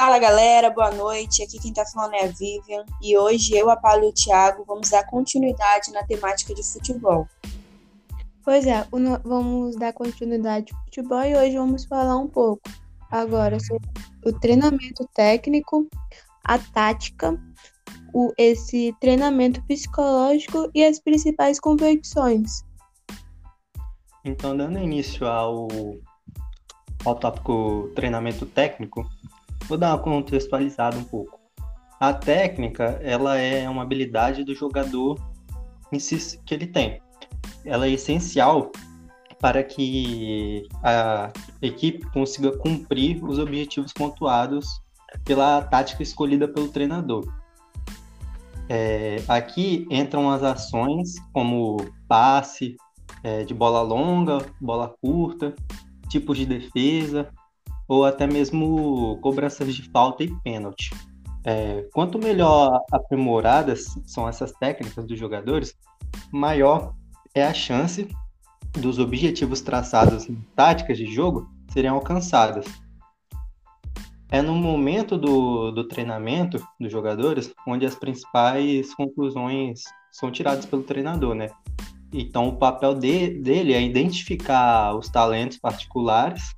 Fala 0.00 0.18
galera, 0.18 0.70
boa 0.70 0.90
noite. 0.92 1.42
Aqui 1.42 1.58
quem 1.58 1.74
tá 1.74 1.84
falando 1.84 2.14
é 2.14 2.24
a 2.24 2.28
Vivian 2.28 2.86
e 3.02 3.18
hoje 3.18 3.54
eu, 3.54 3.68
a 3.68 3.76
Paulo 3.76 4.04
e 4.04 4.08
o 4.08 4.12
Thiago 4.14 4.64
vamos 4.66 4.88
dar 4.88 5.04
continuidade 5.04 5.92
na 5.92 6.02
temática 6.02 6.54
de 6.54 6.62
futebol. 6.62 7.28
Pois 8.42 8.66
é, 8.66 8.82
vamos 9.22 9.76
dar 9.76 9.92
continuidade 9.92 10.72
ao 10.72 10.84
futebol 10.84 11.22
e 11.22 11.36
hoje 11.36 11.58
vamos 11.58 11.84
falar 11.84 12.16
um 12.16 12.26
pouco 12.26 12.62
agora 13.10 13.60
sobre 13.60 13.86
o 14.24 14.32
treinamento 14.32 15.06
técnico, 15.14 15.86
a 16.44 16.58
tática, 16.58 17.38
o, 18.14 18.32
esse 18.38 18.96
treinamento 19.02 19.62
psicológico 19.64 20.70
e 20.74 20.82
as 20.82 20.98
principais 20.98 21.60
competições. 21.60 22.64
Então, 24.24 24.56
dando 24.56 24.78
início 24.78 25.26
ao, 25.26 25.68
ao 27.04 27.14
tópico 27.16 27.90
treinamento 27.94 28.46
técnico, 28.46 29.06
Vou 29.68 29.78
dar 29.78 29.94
uma 29.94 29.98
contextualizada 29.98 30.96
um 30.96 31.04
pouco. 31.04 31.38
A 32.00 32.12
técnica, 32.12 32.98
ela 33.02 33.36
é 33.36 33.68
uma 33.68 33.82
habilidade 33.82 34.42
do 34.42 34.54
jogador 34.54 35.18
que 36.46 36.54
ele 36.54 36.66
tem. 36.66 37.00
Ela 37.64 37.86
é 37.86 37.90
essencial 37.90 38.72
para 39.40 39.62
que 39.62 40.68
a 40.82 41.32
equipe 41.62 42.06
consiga 42.12 42.56
cumprir 42.58 43.22
os 43.24 43.38
objetivos 43.38 43.92
pontuados 43.92 44.66
pela 45.24 45.62
tática 45.62 46.02
escolhida 46.02 46.46
pelo 46.46 46.68
treinador. 46.68 47.24
É, 48.68 49.22
aqui 49.26 49.86
entram 49.90 50.30
as 50.30 50.42
ações 50.42 51.16
como 51.32 51.78
passe 52.06 52.76
é, 53.24 53.42
de 53.42 53.52
bola 53.52 53.82
longa, 53.82 54.38
bola 54.60 54.94
curta, 55.02 55.54
tipos 56.08 56.38
de 56.38 56.46
defesa, 56.46 57.30
ou 57.90 58.04
até 58.04 58.24
mesmo 58.24 59.18
cobranças 59.20 59.74
de 59.74 59.82
falta 59.90 60.22
e 60.22 60.32
pênalti. 60.44 60.94
É, 61.44 61.82
quanto 61.92 62.20
melhor 62.20 62.80
aprimoradas 62.92 63.86
são 64.06 64.28
essas 64.28 64.52
técnicas 64.52 65.04
dos 65.04 65.18
jogadores, 65.18 65.74
maior 66.32 66.94
é 67.34 67.44
a 67.44 67.52
chance 67.52 68.06
dos 68.74 69.00
objetivos 69.00 69.60
traçados 69.60 70.28
em 70.30 70.36
táticas 70.54 70.98
de 70.98 71.12
jogo 71.12 71.50
serem 71.72 71.90
alcançadas. 71.90 72.64
É 74.30 74.40
no 74.40 74.54
momento 74.54 75.18
do, 75.18 75.72
do 75.72 75.88
treinamento 75.88 76.64
dos 76.78 76.92
jogadores 76.92 77.52
onde 77.66 77.84
as 77.84 77.96
principais 77.96 78.94
conclusões 78.94 79.82
são 80.12 80.30
tiradas 80.30 80.64
pelo 80.64 80.84
treinador, 80.84 81.34
né? 81.34 81.50
Então, 82.12 82.46
o 82.46 82.56
papel 82.56 82.94
de, 82.94 83.40
dele 83.40 83.72
é 83.72 83.82
identificar 83.82 84.96
os 84.96 85.08
talentos 85.08 85.58
particulares 85.58 86.54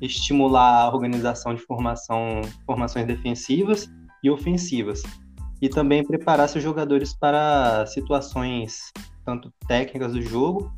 estimular 0.00 0.82
a 0.82 0.88
organização 0.88 1.54
de 1.54 1.62
formação, 1.62 2.40
formações 2.66 3.06
defensivas 3.06 3.88
e 4.22 4.30
ofensivas, 4.30 5.02
e 5.60 5.68
também 5.68 6.04
preparar 6.04 6.48
seus 6.48 6.64
jogadores 6.64 7.14
para 7.14 7.86
situações 7.86 8.92
tanto 9.24 9.52
técnicas 9.68 10.12
do 10.12 10.20
jogo, 10.20 10.72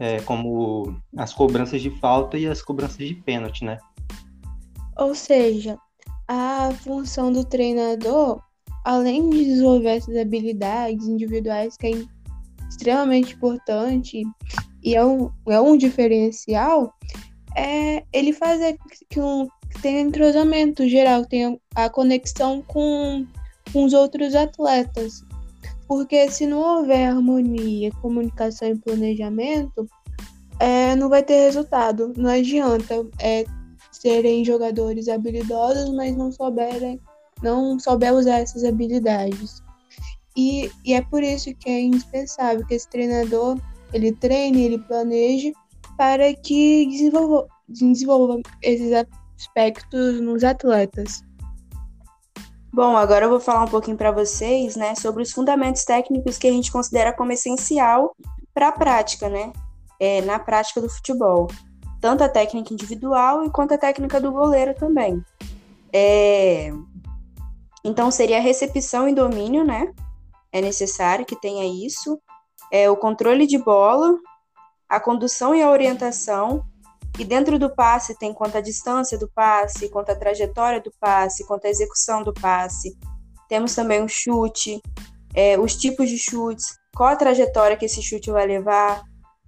é, 0.00 0.20
como 0.22 0.96
as 1.16 1.32
cobranças 1.32 1.82
de 1.82 1.90
falta 1.90 2.38
e 2.38 2.46
as 2.46 2.62
cobranças 2.62 2.98
de 2.98 3.14
pênalti, 3.14 3.64
né? 3.64 3.78
Ou 4.96 5.14
seja, 5.14 5.78
a 6.28 6.70
função 6.82 7.32
do 7.32 7.44
treinador, 7.44 8.40
além 8.84 9.28
de 9.28 9.44
desenvolver 9.44 9.96
essas 9.96 10.16
habilidades 10.16 11.06
individuais 11.06 11.76
que 11.76 11.86
é 11.86 12.06
extremamente 12.68 13.34
importante 13.34 14.22
e 14.82 14.94
é 14.94 15.04
um, 15.04 15.30
é 15.48 15.60
um 15.60 15.76
diferencial, 15.76 16.94
é 17.56 18.04
ele 18.12 18.32
fazer 18.32 18.76
que, 19.08 19.20
um, 19.20 19.46
que 19.70 19.80
tenha 19.80 20.00
entrosamento 20.00 20.88
geral, 20.88 21.24
tenha 21.24 21.58
a 21.74 21.88
conexão 21.88 22.62
com, 22.62 23.26
com 23.72 23.84
os 23.84 23.92
outros 23.92 24.34
atletas. 24.34 25.22
Porque 25.86 26.30
se 26.30 26.46
não 26.46 26.78
houver 26.78 27.08
harmonia, 27.08 27.90
comunicação 28.00 28.68
e 28.68 28.78
planejamento, 28.78 29.86
é, 30.58 30.96
não 30.96 31.08
vai 31.08 31.22
ter 31.22 31.44
resultado. 31.44 32.12
Não 32.16 32.30
adianta 32.30 33.06
é, 33.20 33.44
serem 33.92 34.44
jogadores 34.44 35.08
habilidosos, 35.08 35.90
mas 35.94 36.16
não 36.16 36.32
souberem, 36.32 37.00
não 37.42 37.78
souber 37.78 38.14
usar 38.14 38.40
essas 38.40 38.64
habilidades. 38.64 39.62
E, 40.36 40.70
e 40.84 40.94
é 40.94 41.00
por 41.00 41.22
isso 41.22 41.54
que 41.54 41.68
é 41.68 41.80
indispensável 41.80 42.66
que 42.66 42.74
esse 42.74 42.88
treinador 42.88 43.58
ele 43.92 44.10
treine, 44.12 44.64
ele 44.64 44.78
planeje 44.78 45.52
para 45.96 46.34
que 46.34 46.86
desenvolva, 46.86 47.46
desenvolva 47.68 48.40
esses 48.62 48.92
aspectos 49.36 50.20
nos 50.20 50.44
atletas. 50.44 51.22
Bom, 52.72 52.96
agora 52.96 53.26
eu 53.26 53.30
vou 53.30 53.40
falar 53.40 53.64
um 53.64 53.68
pouquinho 53.68 53.96
para 53.96 54.10
vocês, 54.10 54.74
né, 54.74 54.94
sobre 54.96 55.22
os 55.22 55.30
fundamentos 55.30 55.84
técnicos 55.84 56.36
que 56.36 56.48
a 56.48 56.52
gente 56.52 56.72
considera 56.72 57.12
como 57.12 57.30
essencial 57.30 58.16
para 58.52 58.68
a 58.68 58.72
prática, 58.72 59.28
né, 59.28 59.52
é, 60.00 60.20
na 60.22 60.38
prática 60.38 60.80
do 60.80 60.88
futebol, 60.88 61.48
tanto 62.00 62.24
a 62.24 62.28
técnica 62.28 62.74
individual 62.74 63.48
quanto 63.50 63.74
a 63.74 63.78
técnica 63.78 64.20
do 64.20 64.32
goleiro 64.32 64.74
também. 64.74 65.24
É... 65.92 66.72
Então 67.84 68.10
seria 68.10 68.38
a 68.38 68.42
recepção 68.42 69.08
e 69.08 69.14
domínio, 69.14 69.64
né? 69.64 69.92
É 70.52 70.60
necessário 70.60 71.24
que 71.24 71.40
tenha 71.40 71.64
isso. 71.64 72.20
É 72.72 72.90
o 72.90 72.96
controle 72.96 73.46
de 73.46 73.56
bola, 73.56 74.18
a 74.94 75.00
condução 75.00 75.52
e 75.56 75.60
a 75.60 75.68
orientação, 75.68 76.64
e 77.18 77.24
dentro 77.24 77.58
do 77.58 77.68
passe 77.68 78.16
tem 78.16 78.32
quanto 78.32 78.58
a 78.58 78.60
distância 78.60 79.18
do 79.18 79.28
passe, 79.28 79.88
quanto 79.88 80.10
a 80.10 80.14
trajetória 80.14 80.80
do 80.80 80.92
passe, 81.00 81.44
quanto 81.44 81.66
a 81.66 81.68
execução 81.68 82.22
do 82.22 82.32
passe. 82.32 82.96
Temos 83.48 83.74
também 83.74 84.04
o 84.04 84.08
chute, 84.08 84.80
é, 85.34 85.58
os 85.58 85.74
tipos 85.74 86.08
de 86.08 86.16
chutes, 86.16 86.78
qual 86.94 87.08
a 87.08 87.16
trajetória 87.16 87.76
que 87.76 87.86
esse 87.86 88.00
chute 88.00 88.30
vai 88.30 88.46
levar. 88.46 89.02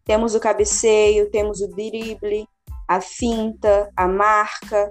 Temos 0.04 0.34
o 0.34 0.40
cabeceio, 0.40 1.30
temos 1.30 1.60
o 1.60 1.68
drible, 1.68 2.48
a 2.88 3.00
finta, 3.00 3.88
a 3.96 4.08
marca, 4.08 4.90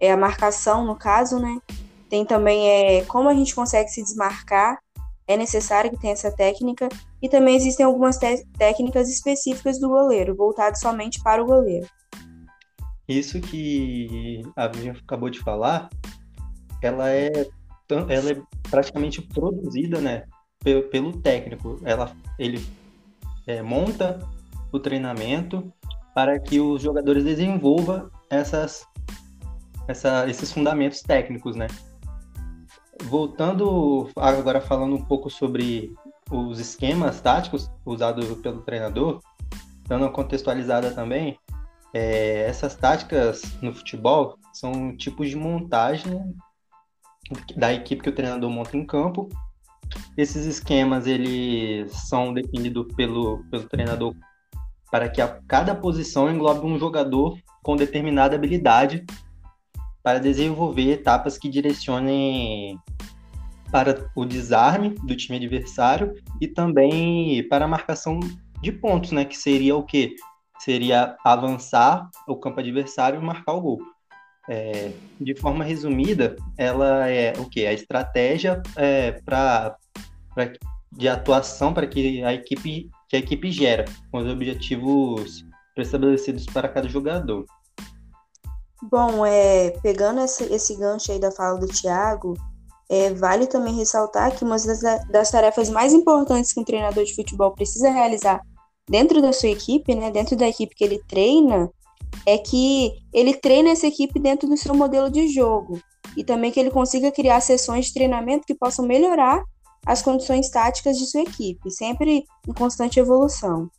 é 0.00 0.10
a 0.10 0.16
marcação 0.16 0.86
no 0.86 0.96
caso, 0.96 1.38
né? 1.38 1.60
Tem 2.08 2.24
também 2.24 2.66
é, 2.66 3.04
como 3.04 3.28
a 3.28 3.34
gente 3.34 3.54
consegue 3.54 3.90
se 3.90 4.02
desmarcar 4.02 4.78
é 5.26 5.36
necessário 5.36 5.90
que 5.90 5.98
tenha 5.98 6.12
essa 6.12 6.30
técnica 6.30 6.88
e 7.20 7.28
também 7.28 7.56
existem 7.56 7.86
algumas 7.86 8.18
técnicas 8.58 9.08
específicas 9.08 9.78
do 9.78 9.88
goleiro, 9.88 10.34
voltadas 10.34 10.80
somente 10.80 11.22
para 11.22 11.42
o 11.42 11.46
goleiro. 11.46 11.86
Isso 13.08 13.40
que 13.40 14.42
a 14.56 14.68
Vivian 14.68 14.92
acabou 14.92 15.28
de 15.28 15.40
falar, 15.40 15.88
ela 16.82 17.10
é, 17.10 17.30
ela 18.08 18.30
é 18.30 18.42
praticamente 18.70 19.20
produzida, 19.22 20.00
né, 20.00 20.24
pelo, 20.62 20.82
pelo 20.84 21.20
técnico. 21.20 21.80
Ela, 21.84 22.14
ele 22.38 22.64
é, 23.46 23.62
monta 23.62 24.18
o 24.72 24.78
treinamento 24.78 25.72
para 26.14 26.38
que 26.38 26.60
os 26.60 26.82
jogadores 26.82 27.24
desenvolvam 27.24 28.10
essas, 28.30 28.86
essa, 29.88 30.28
esses 30.28 30.52
fundamentos 30.52 31.02
técnicos, 31.02 31.56
né? 31.56 31.66
Voltando 33.04 34.10
agora 34.16 34.60
falando 34.60 34.94
um 34.94 35.04
pouco 35.04 35.30
sobre 35.30 35.92
os 36.30 36.58
esquemas 36.58 37.20
táticos 37.20 37.70
usados 37.84 38.26
pelo 38.38 38.62
treinador, 38.62 39.20
dando 39.86 40.02
uma 40.02 40.12
contextualizada 40.12 40.92
também, 40.92 41.38
é, 41.94 42.46
essas 42.48 42.74
táticas 42.74 43.42
no 43.60 43.74
futebol 43.74 44.38
são 44.52 44.96
tipos 44.96 45.28
de 45.28 45.36
montagem 45.36 46.34
da 47.56 47.72
equipe 47.72 48.02
que 48.02 48.08
o 48.08 48.14
treinador 48.14 48.50
monta 48.50 48.76
em 48.76 48.86
campo. 48.86 49.28
Esses 50.16 50.46
esquemas 50.46 51.06
eles 51.06 51.92
são 51.92 52.32
definidos 52.32 52.86
pelo, 52.94 53.44
pelo 53.50 53.68
treinador 53.68 54.14
para 54.90 55.08
que 55.08 55.20
a, 55.20 55.40
cada 55.46 55.74
posição 55.74 56.30
englobe 56.30 56.66
um 56.66 56.78
jogador 56.78 57.38
com 57.62 57.76
determinada 57.76 58.36
habilidade 58.36 59.04
para 60.02 60.18
desenvolver 60.18 60.90
etapas 60.90 61.38
que 61.38 61.48
direcionem 61.48 62.78
para 63.70 64.10
o 64.14 64.24
desarme 64.24 64.90
do 65.02 65.16
time 65.16 65.38
adversário 65.38 66.14
e 66.40 66.46
também 66.46 67.46
para 67.48 67.64
a 67.64 67.68
marcação 67.68 68.20
de 68.60 68.70
pontos, 68.70 69.12
né? 69.12 69.24
Que 69.24 69.36
seria 69.36 69.74
o 69.74 69.82
quê? 69.82 70.14
Seria 70.58 71.16
avançar 71.24 72.08
o 72.28 72.36
campo 72.36 72.60
adversário 72.60 73.20
e 73.20 73.24
marcar 73.24 73.54
o 73.54 73.60
gol. 73.60 73.80
É, 74.48 74.92
de 75.20 75.34
forma 75.36 75.64
resumida, 75.64 76.36
ela 76.58 77.08
é 77.08 77.32
o 77.38 77.48
que? 77.48 77.66
A 77.66 77.72
estratégia 77.72 78.60
é, 78.76 79.12
para 79.24 79.76
de 80.92 81.08
atuação 81.08 81.72
para 81.72 81.86
que 81.86 82.22
a 82.22 82.34
equipe 82.34 82.90
que 83.08 83.16
a 83.16 83.18
equipe 83.18 83.50
gera, 83.50 83.84
com 84.10 84.18
os 84.18 84.26
objetivos 84.26 85.44
estabelecidos 85.76 86.46
para 86.46 86.68
cada 86.68 86.88
jogador. 86.88 87.44
Bom, 88.82 89.24
é, 89.24 89.70
pegando 89.82 90.20
esse, 90.20 90.44
esse 90.52 90.76
gancho 90.76 91.12
aí 91.12 91.18
da 91.18 91.30
fala 91.30 91.58
do 91.58 91.68
Thiago, 91.68 92.34
é, 92.90 93.14
vale 93.14 93.46
também 93.46 93.74
ressaltar 93.74 94.36
que 94.36 94.44
uma 94.44 94.56
das, 94.56 94.80
das, 95.08 95.30
tarefas 95.30 95.70
mais 95.70 95.92
importantes 95.92 96.52
que 96.52 96.60
um 96.60 96.64
treinador 96.64 97.04
de 97.04 97.14
futebol 97.14 97.52
precisa 97.52 97.90
realizar 97.90 98.40
dentro 98.88 99.22
da 99.22 99.32
sua 99.32 99.50
equipe, 99.50 99.94
né, 99.94 100.10
dentro 100.10 100.36
da 100.36 100.48
equipe 100.48 100.74
que 100.74 100.84
ele 100.84 101.00
treina, 101.08 101.70
é 102.26 102.36
que 102.36 102.92
ele 103.12 103.34
treina 103.34 103.70
essa 103.70 103.86
equipe 103.86 104.18
dentro 104.18 104.48
do 104.48 104.56
seu 104.56 104.74
modelo 104.74 105.10
de 105.10 105.28
jogo. 105.28 105.80
e 106.14 106.22
também 106.22 106.50
que 106.50 106.60
ele 106.60 106.70
consiga 106.70 107.10
criar 107.10 107.40
sessões 107.40 107.86
de 107.86 107.94
treinamento 107.94 108.46
que 108.46 108.54
possam 108.54 108.84
melhorar 108.84 109.42
as 109.86 110.02
condições 110.02 110.50
táticas 110.50 110.98
de 110.98 111.06
sua 111.06 111.22
equipe, 111.22 111.70
sempre 111.70 112.24
em 112.46 112.52
constante 112.52 113.00
evolução. 113.00 113.70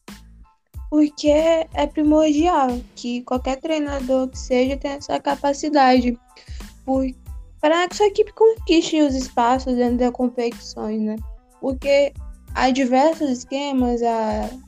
Porque 0.93 1.27
é 1.27 1.87
primordial 1.91 2.67
que 2.95 3.23
qualquer 3.23 3.59
treinador 3.59 4.27
que 4.27 4.37
seja 4.37 4.77
tenha 4.77 4.97
essa 4.97 5.19
capacidade 5.19 6.15
para 7.59 7.87
que 7.87 7.95
sua 7.95 8.05
equipe 8.05 8.31
conquiste 8.33 9.01
os 9.01 9.15
espaços 9.15 9.75
dentro 9.75 9.97
das 9.97 10.11
competições, 10.11 11.01
né? 11.01 11.15
Porque 11.59 12.13
há 12.53 12.69
diversos 12.69 13.27
esquemas 13.27 14.01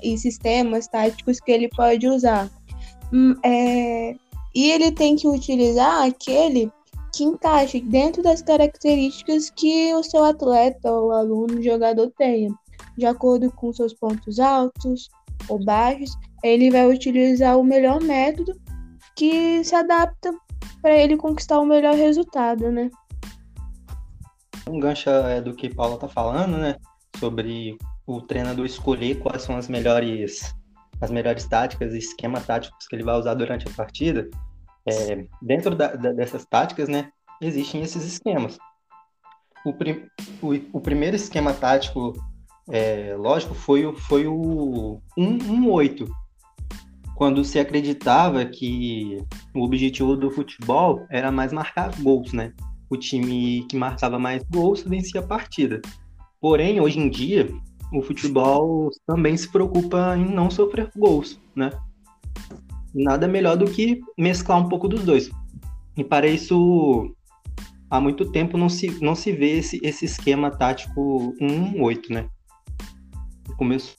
e 0.02 0.18
sistemas 0.18 0.88
táticos 0.88 1.40
que 1.40 1.52
ele 1.52 1.70
pode 1.70 2.08
usar. 2.08 2.50
Hum, 3.14 3.36
é, 3.44 4.16
e 4.56 4.72
ele 4.72 4.92
tem 4.92 5.16
que 5.16 5.28
utilizar 5.28 6.08
aquele 6.08 6.72
que 7.14 7.24
encaixe 7.24 7.80
dentro 7.82 8.24
das 8.24 8.42
características 8.42 9.52
que 9.52 9.94
o 9.94 10.02
seu 10.02 10.24
atleta 10.24 10.92
ou 10.92 11.12
aluno, 11.12 11.62
jogador 11.62 12.12
tenha. 12.18 12.52
De 12.98 13.06
acordo 13.06 13.52
com 13.52 13.72
seus 13.72 13.94
pontos 13.94 14.40
altos 14.40 15.08
ou 15.48 15.64
baixos, 15.64 16.12
ele 16.44 16.72
vai 16.72 16.88
utilizar 16.88 17.58
o 17.58 17.64
melhor 17.64 18.02
método 18.02 18.54
que 19.16 19.64
se 19.64 19.76
adapta 19.76 20.34
para 20.82 20.96
ele 20.96 21.18
conquistar 21.18 21.60
o 21.60 21.66
melhor 21.66 21.96
resultado, 21.96 22.72
né? 22.72 22.90
Um 24.68 24.80
gancho 24.80 25.10
é, 25.10 25.42
do 25.42 25.56
que 25.56 25.74
Paula 25.74 25.98
tá 25.98 26.08
falando, 26.08 26.58
né? 26.58 26.76
Sobre 27.18 27.78
o 28.06 28.22
treinador 28.22 28.66
escolher 28.66 29.20
quais 29.20 29.42
são 29.42 29.58
as 29.58 29.68
melhores 29.68 30.56
as 31.02 31.12
melhores 31.12 31.46
táticas 31.46 31.94
e 31.94 31.98
esquema 31.98 32.40
táticos 32.40 32.88
que 32.88 32.96
ele 32.96 33.04
vai 33.04 33.18
usar 33.18 33.34
durante 33.34 33.68
a 33.68 33.72
partida. 33.72 34.30
É, 34.88 35.26
dentro 35.42 35.76
da, 35.76 35.94
da, 35.96 36.14
dessas 36.14 36.46
táticas, 36.46 36.88
né, 36.88 37.10
existem 37.42 37.82
esses 37.82 38.06
esquemas. 38.06 38.58
O, 39.66 39.74
prim, 39.74 40.06
o, 40.42 40.54
o 40.78 40.80
primeiro 40.80 41.16
esquema 41.16 41.54
tático, 41.54 42.14
é, 42.70 43.16
lógico, 43.18 43.54
foi, 43.54 43.94
foi 43.96 44.28
o 44.28 45.00
1-1-8, 45.18 46.08
quando 47.16 47.46
se 47.46 47.60
acreditava 47.60 48.46
que 48.46 49.18
o 49.54 49.64
objetivo 49.64 50.16
do 50.16 50.30
futebol 50.30 51.06
era 51.10 51.32
mais 51.32 51.54
marcar 51.54 51.92
gols, 52.02 52.34
né? 52.34 52.54
O 52.90 52.98
time 52.98 53.66
que 53.70 53.78
marcava 53.78 54.20
mais 54.20 54.44
gols 54.44 54.84
vencia 54.84 55.22
a 55.22 55.26
partida. 55.26 55.82
Porém, 56.42 56.82
hoje 56.82 57.00
em 57.00 57.10
dia, 57.10 57.50
o 57.94 58.02
futebol 58.02 58.90
também 59.08 59.38
se 59.38 59.50
preocupa 59.50 60.16
em 60.18 60.26
não 60.26 60.52
sofrer 60.52 60.90
gols, 60.96 61.40
né? 61.56 61.72
Nada 62.94 63.28
melhor 63.28 63.58
do 63.58 63.66
que 63.66 64.02
mesclar 64.18 64.60
um 64.60 64.70
pouco 64.70 64.88
dos 64.88 65.04
dois. 65.04 65.30
E 65.98 66.04
para 66.04 66.28
isso, 66.28 67.16
há 67.90 68.00
muito 68.02 68.32
tempo 68.32 68.58
não 68.58 68.68
se, 68.68 68.88
não 69.02 69.16
se 69.16 69.32
vê 69.32 69.58
esse, 69.58 69.80
esse 69.82 70.06
esquema 70.06 70.52
tático 70.52 71.34
1-8, 71.42 72.10
né? 72.10 72.30
Começou 73.58 73.96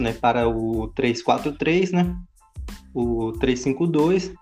né, 0.00 0.12
para 0.12 0.48
o 0.48 0.92
3-4-3, 0.94 1.90
né? 1.92 2.16
O 2.94 3.32
3-5-2 3.38 4.34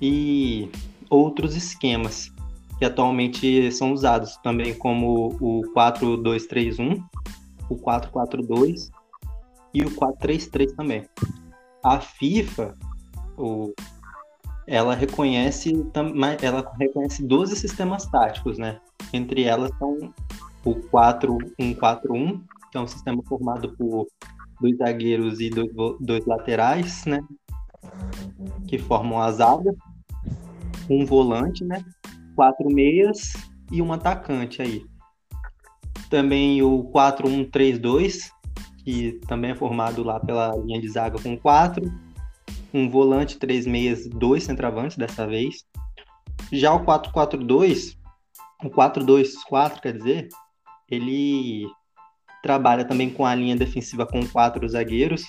e 0.00 0.70
outros 1.08 1.56
esquemas 1.56 2.30
que 2.78 2.84
atualmente 2.84 3.72
são 3.72 3.92
usados 3.92 4.36
também 4.38 4.74
como 4.74 5.36
o 5.40 5.62
4-2-3-1, 5.74 7.02
o 7.70 7.76
4-4-2 7.76 8.90
e 9.72 9.82
o 9.82 9.90
4-3-3 9.90 10.74
também. 10.74 11.08
A 11.82 12.00
FIFA, 12.00 12.76
o, 13.38 13.72
ela 14.66 14.94
reconhece 14.94 15.72
ela 16.42 16.72
reconhece 16.78 17.22
12 17.22 17.56
sistemas 17.56 18.06
táticos, 18.06 18.58
né? 18.58 18.78
Entre 19.12 19.44
elas 19.44 19.70
são 19.78 20.12
o 20.66 20.74
4-1-4-1, 20.74 22.42
que 22.70 22.76
é 22.76 22.80
um 22.80 22.86
sistema 22.86 23.22
formado 23.26 23.74
por 23.76 24.06
dois 24.60 24.76
zagueiros 24.76 25.40
e 25.40 25.48
dois, 25.48 25.70
dois 26.00 26.26
laterais, 26.26 27.04
né? 27.06 27.20
Que 28.68 28.78
formam 28.78 29.20
a 29.20 29.30
zaga, 29.30 29.74
um 30.90 31.06
volante, 31.06 31.64
né? 31.64 31.82
quatro 32.36 32.68
meias 32.70 33.32
e 33.72 33.80
um 33.80 33.92
atacante 33.92 34.60
aí. 34.60 34.84
Também 36.10 36.62
o 36.62 36.84
4-1-3-2, 36.92 38.30
que 38.84 39.18
também 39.26 39.52
é 39.52 39.54
formado 39.56 40.04
lá 40.04 40.20
pela 40.20 40.54
linha 40.56 40.80
de 40.80 40.88
zaga 40.88 41.18
com 41.20 41.36
quatro. 41.36 41.90
Um 42.72 42.88
volante, 42.88 43.38
três 43.38 43.66
meias, 43.66 44.06
dois 44.06 44.44
centroavantes 44.44 44.98
dessa 44.98 45.26
vez. 45.26 45.64
Já 46.52 46.74
o 46.74 46.84
4-4-2, 46.84 47.96
o 48.62 48.70
4-2-4, 48.70 49.80
quer 49.80 49.96
dizer, 49.96 50.28
ele 50.90 51.66
trabalha 52.42 52.84
também 52.84 53.10
com 53.10 53.26
a 53.26 53.34
linha 53.34 53.56
defensiva 53.56 54.06
com 54.06 54.26
quatro 54.26 54.68
zagueiros, 54.68 55.24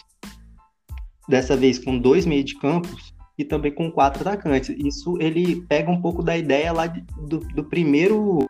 dessa 1.27 1.57
vez 1.57 1.80
com 1.80 1.98
dois 1.98 2.25
meios 2.25 2.45
de 2.45 2.57
campos 2.57 3.13
e 3.38 3.44
também 3.44 3.71
com 3.71 3.92
quatro 3.92 4.21
atacantes. 4.21 4.69
Isso 4.77 5.18
ele 5.19 5.62
pega 5.68 5.92
um 5.92 6.01
pouco 6.01 6.24
da 6.24 6.38
ideia 6.38 6.71
lá 6.71 6.88
de, 6.88 7.01
do, 7.27 7.39
do 7.39 7.63
primeiro, 7.63 8.48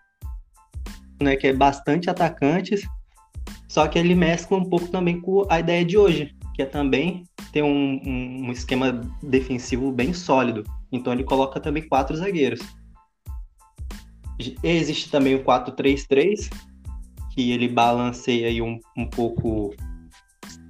né, 1.21 1.35
que 1.35 1.47
é 1.47 1.53
bastante 1.53 2.09
atacantes, 2.09 2.87
só 3.67 3.87
que 3.87 3.99
ele 3.99 4.15
mescla 4.15 4.57
um 4.57 4.65
pouco 4.65 4.87
também 4.87 5.19
com 5.19 5.45
a 5.49 5.59
ideia 5.59 5.83
de 5.83 5.97
hoje, 5.97 6.35
que 6.55 6.61
é 6.61 6.65
também 6.65 7.23
ter 7.51 7.61
um, 7.61 8.01
um, 8.05 8.47
um 8.47 8.51
esquema 8.51 9.01
defensivo 9.21 9.91
bem 9.91 10.13
sólido. 10.13 10.63
Então 10.91 11.11
ele 11.13 11.23
coloca 11.23 11.59
também 11.59 11.87
quatro 11.87 12.15
zagueiros. 12.15 12.59
Existe 14.63 15.09
também 15.09 15.35
o 15.35 15.43
4-3-3, 15.43 16.49
que 17.37 17.51
ele 17.51 17.67
balanceia 17.67 18.47
aí 18.47 18.63
um, 18.63 18.79
um 18.97 19.07
pouco 19.07 19.71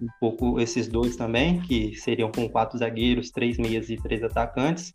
um 0.02 0.08
pouco 0.20 0.60
esses 0.60 0.90
dois 0.90 1.16
também, 1.16 1.62
que 1.62 1.96
seriam 1.96 2.30
com 2.30 2.50
quatro 2.50 2.78
zagueiros, 2.78 3.32
três 3.32 3.58
meias 3.58 3.90
e 3.90 3.96
três 3.96 4.22
atacantes. 4.22 4.92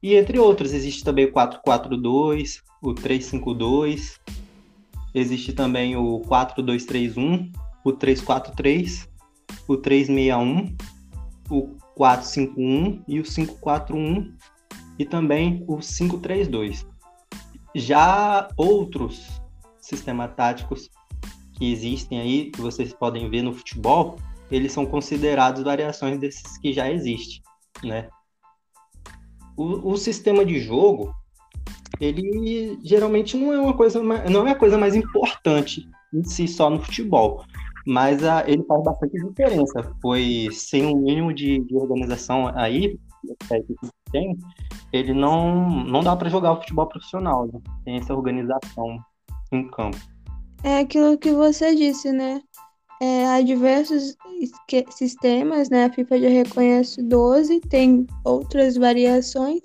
E 0.00 0.14
entre 0.14 0.38
outros, 0.38 0.72
existe 0.72 1.02
também 1.02 1.24
o 1.24 1.32
4-4-2, 1.32 2.62
o 2.80 2.94
3-5-2, 2.94 4.20
existe 5.12 5.52
também 5.52 5.96
o 5.96 6.20
4-2-3-1, 6.20 7.52
o 7.84 7.92
3-4-3, 7.92 9.08
o 9.66 9.76
3-6-1, 9.76 10.80
o 11.50 11.76
4-5-1 11.98 13.02
e 13.08 13.18
o 13.18 13.24
5-4-1 13.24 14.32
e 14.96 15.04
também 15.04 15.64
o 15.66 15.78
5-3-2. 15.78 16.86
Já 17.74 18.48
outros 18.56 19.37
sistemas 19.88 20.34
táticos 20.34 20.90
que 21.54 21.72
existem 21.72 22.20
aí, 22.20 22.50
que 22.50 22.60
vocês 22.60 22.92
podem 22.92 23.28
ver 23.28 23.42
no 23.42 23.52
futebol, 23.52 24.16
eles 24.50 24.72
são 24.72 24.86
considerados 24.86 25.62
variações 25.62 26.18
desses 26.18 26.58
que 26.58 26.72
já 26.72 26.90
existem, 26.90 27.42
né? 27.82 28.08
O, 29.56 29.92
o 29.92 29.96
sistema 29.96 30.44
de 30.44 30.60
jogo, 30.60 31.12
ele 32.00 32.78
geralmente 32.84 33.36
não 33.36 33.52
é 33.52 33.58
uma 33.58 33.76
coisa, 33.76 34.00
não 34.00 34.46
é 34.46 34.52
a 34.52 34.58
coisa 34.58 34.78
mais 34.78 34.94
importante 34.94 35.88
em 36.14 36.22
si 36.22 36.46
só 36.46 36.70
no 36.70 36.80
futebol, 36.80 37.44
mas 37.86 38.22
a, 38.22 38.48
ele 38.48 38.62
faz 38.64 38.84
bastante 38.84 39.12
diferença, 39.24 39.92
pois 40.00 40.62
sem 40.62 40.86
um 40.86 40.96
mínimo 40.96 41.34
de, 41.34 41.58
de 41.64 41.74
organização 41.74 42.48
aí, 42.56 42.98
tem, 44.12 44.38
ele 44.92 45.12
não, 45.12 45.84
não 45.84 46.02
dá 46.02 46.14
para 46.14 46.30
jogar 46.30 46.52
o 46.52 46.60
futebol 46.60 46.86
profissional, 46.86 47.46
né? 47.46 47.60
tem 47.84 47.96
essa 47.96 48.14
organização 48.14 48.98
em 49.52 49.68
campo. 49.68 49.98
É 50.62 50.78
aquilo 50.78 51.16
que 51.18 51.30
você 51.30 51.74
disse, 51.74 52.10
né? 52.12 52.40
É, 53.00 53.26
há 53.28 53.40
diversos 53.40 54.16
sistemas, 54.90 55.70
né? 55.70 55.84
A 55.84 55.92
FIFA 55.92 56.20
já 56.20 56.28
reconhece 56.28 57.02
12, 57.02 57.60
tem 57.60 58.06
outras 58.24 58.76
variações, 58.76 59.60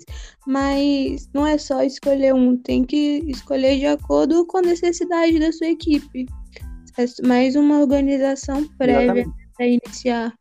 mas 0.46 1.28
não 1.34 1.44
é 1.44 1.58
só 1.58 1.82
escolher 1.82 2.32
um, 2.32 2.56
tem 2.56 2.84
que 2.84 3.24
escolher 3.26 3.78
de 3.78 3.86
acordo 3.86 4.46
com 4.46 4.58
a 4.58 4.62
necessidade 4.62 5.38
da 5.40 5.50
sua 5.52 5.66
equipe. 5.66 6.26
É 6.96 7.26
mais 7.26 7.56
uma 7.56 7.80
organização 7.80 8.64
prévia 8.78 9.26
para 9.56 9.66
iniciar. 9.66 10.32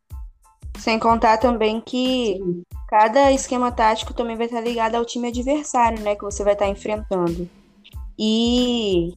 Sem 0.78 1.00
contar 1.00 1.38
também 1.38 1.82
que 1.82 2.40
cada 2.90 3.32
esquema 3.32 3.72
tático 3.72 4.14
também 4.14 4.36
vai 4.36 4.46
estar 4.46 4.62
ligado 4.62 4.96
ao 4.96 5.06
time 5.06 5.30
adversário, 5.30 6.00
né? 6.02 6.16
Que 6.16 6.24
você 6.24 6.44
vai 6.44 6.54
estar 6.54 6.68
enfrentando. 6.68 7.50
E 8.20 9.14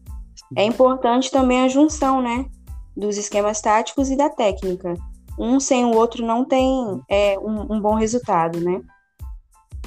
é 0.55 0.65
importante 0.65 1.31
também 1.31 1.63
a 1.63 1.69
junção, 1.69 2.23
né, 2.23 2.47
dos 2.97 3.17
esquemas 3.17 3.61
táticos 3.61 4.11
e 4.11 4.17
da 4.17 4.29
técnica. 4.29 4.95
Um 5.39 5.61
sem 5.61 5.85
o 5.85 5.95
outro 5.95 6.25
não 6.25 6.45
tem 6.45 7.03
é, 7.09 7.39
um, 7.39 7.75
um 7.75 7.81
bom 7.81 7.95
resultado, 7.95 8.61
né? 8.61 8.81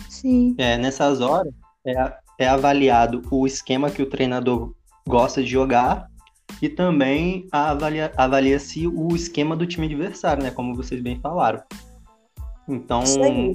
Sim. 0.10 0.56
É, 0.58 0.78
nessas 0.78 1.22
horas 1.22 1.54
é, 1.86 2.14
é 2.38 2.48
avaliado 2.48 3.22
o 3.32 3.48
esquema 3.48 3.90
que 3.90 4.02
o 4.02 4.10
treinador 4.10 4.74
gosta 5.08 5.42
de 5.42 5.50
jogar 5.50 6.08
e 6.62 6.70
também 6.70 7.48
avalia, 7.52 8.12
avalia-se 8.16 8.88
o 8.88 9.16
esquema 9.16 9.56
do 9.56 9.66
time 9.66 9.88
adversário, 9.88 10.44
né? 10.44 10.52
Como 10.52 10.76
vocês 10.76 11.02
bem 11.02 11.20
falaram. 11.20 11.64
Então, 12.68 13.04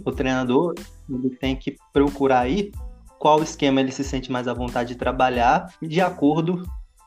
o 0.04 0.10
treinador 0.10 0.74
ele 1.08 1.30
tem 1.30 1.54
que 1.54 1.76
procurar 1.92 2.40
aí 2.40 2.72
qual 3.18 3.42
esquema 3.42 3.80
ele 3.80 3.92
se 3.92 4.02
sente 4.02 4.32
mais 4.32 4.48
à 4.48 4.54
vontade 4.54 4.90
de 4.90 4.96
trabalhar, 4.96 5.72
de 5.80 6.00
acordo 6.00 6.64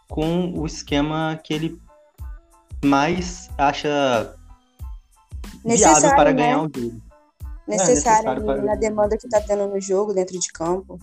com 0.09 0.53
o 0.53 0.65
esquema 0.65 1.39
que 1.43 1.53
ele 1.53 1.81
mais 2.83 3.49
acha 3.57 4.35
necessário, 5.63 6.01
viável 6.01 6.15
para 6.15 6.31
né? 6.31 6.43
ganhar 6.43 6.59
o 6.59 6.71
jogo. 6.73 7.01
Necessário, 7.67 7.69
é, 7.69 7.75
necessário 7.77 8.45
para... 8.45 8.61
na 8.61 8.75
demanda 8.75 9.17
que 9.17 9.27
está 9.27 9.41
tendo 9.41 9.67
no 9.67 9.79
jogo, 9.81 10.13
dentro 10.13 10.39
de 10.39 10.51
campo. 10.51 10.97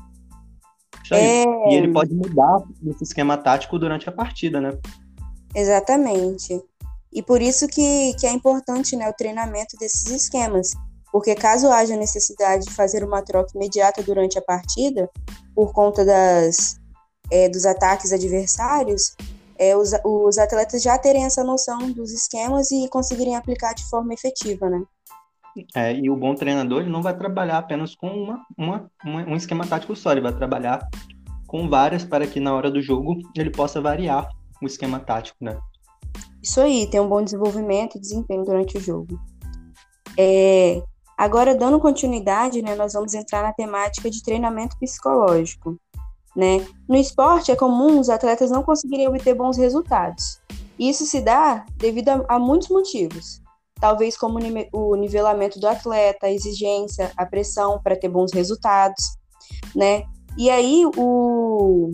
É... 1.12 1.44
E 1.70 1.74
ele 1.74 1.92
pode 1.92 2.14
mudar 2.14 2.62
esse 2.86 3.04
esquema 3.04 3.36
tático 3.36 3.78
durante 3.78 4.08
a 4.08 4.12
partida, 4.12 4.60
né? 4.60 4.78
Exatamente. 5.54 6.60
E 7.12 7.22
por 7.22 7.42
isso 7.42 7.68
que, 7.68 8.14
que 8.18 8.26
é 8.26 8.32
importante 8.32 8.96
né, 8.96 9.08
o 9.08 9.12
treinamento 9.12 9.76
desses 9.78 10.10
esquemas. 10.10 10.70
Porque 11.12 11.34
caso 11.34 11.70
haja 11.70 11.94
necessidade 11.94 12.64
de 12.64 12.72
fazer 12.72 13.04
uma 13.04 13.22
troca 13.22 13.52
imediata 13.54 14.02
durante 14.02 14.36
a 14.36 14.42
partida, 14.42 15.08
por 15.54 15.72
conta 15.72 16.04
das, 16.04 16.76
é, 17.30 17.48
dos 17.48 17.64
ataques 17.64 18.12
adversários, 18.12 19.14
é, 19.58 19.76
os, 19.76 19.92
os 20.04 20.38
atletas 20.38 20.82
já 20.82 20.98
terem 20.98 21.24
essa 21.24 21.44
noção 21.44 21.90
dos 21.92 22.12
esquemas 22.12 22.70
e 22.70 22.88
conseguirem 22.88 23.36
aplicar 23.36 23.74
de 23.74 23.84
forma 23.88 24.12
efetiva, 24.12 24.68
né? 24.68 24.82
É, 25.74 25.94
e 25.94 26.10
o 26.10 26.16
bom 26.16 26.34
treinador 26.34 26.82
ele 26.82 26.90
não 26.90 27.00
vai 27.00 27.16
trabalhar 27.16 27.58
apenas 27.58 27.94
com 27.94 28.08
uma, 28.08 28.44
uma, 28.58 28.90
uma, 29.04 29.20
um 29.22 29.36
esquema 29.36 29.64
tático 29.64 29.94
só, 29.94 30.10
ele 30.10 30.20
vai 30.20 30.34
trabalhar 30.34 30.88
com 31.46 31.68
várias 31.68 32.04
para 32.04 32.26
que 32.26 32.40
na 32.40 32.52
hora 32.52 32.70
do 32.70 32.82
jogo 32.82 33.16
ele 33.36 33.50
possa 33.50 33.80
variar 33.80 34.28
o 34.60 34.66
esquema 34.66 34.98
tático, 34.98 35.38
né? 35.40 35.56
Isso 36.42 36.60
aí, 36.60 36.88
ter 36.90 37.00
um 37.00 37.08
bom 37.08 37.22
desenvolvimento 37.22 37.96
e 37.96 38.00
desempenho 38.00 38.44
durante 38.44 38.76
o 38.76 38.80
jogo. 38.80 39.18
É, 40.18 40.82
agora, 41.16 41.54
dando 41.54 41.80
continuidade, 41.80 42.60
né, 42.60 42.74
nós 42.74 42.92
vamos 42.92 43.14
entrar 43.14 43.42
na 43.42 43.52
temática 43.52 44.10
de 44.10 44.22
treinamento 44.22 44.76
psicológico. 44.78 45.78
Né? 46.36 46.66
No 46.88 46.96
esporte, 46.96 47.52
é 47.52 47.56
comum 47.56 48.00
os 48.00 48.08
atletas 48.08 48.50
não 48.50 48.62
conseguirem 48.62 49.06
obter 49.06 49.34
bons 49.34 49.56
resultados. 49.56 50.40
Isso 50.78 51.06
se 51.06 51.20
dá 51.20 51.64
devido 51.76 52.08
a, 52.08 52.24
a 52.28 52.38
muitos 52.38 52.68
motivos. 52.68 53.40
Talvez 53.80 54.16
como 54.16 54.38
o 54.72 54.96
nivelamento 54.96 55.60
do 55.60 55.68
atleta, 55.68 56.26
a 56.26 56.32
exigência, 56.32 57.12
a 57.16 57.26
pressão 57.26 57.80
para 57.82 57.96
ter 57.96 58.08
bons 58.08 58.32
resultados, 58.32 59.02
né? 59.74 60.04
E 60.36 60.50
aí, 60.50 60.84
o, 60.96 61.90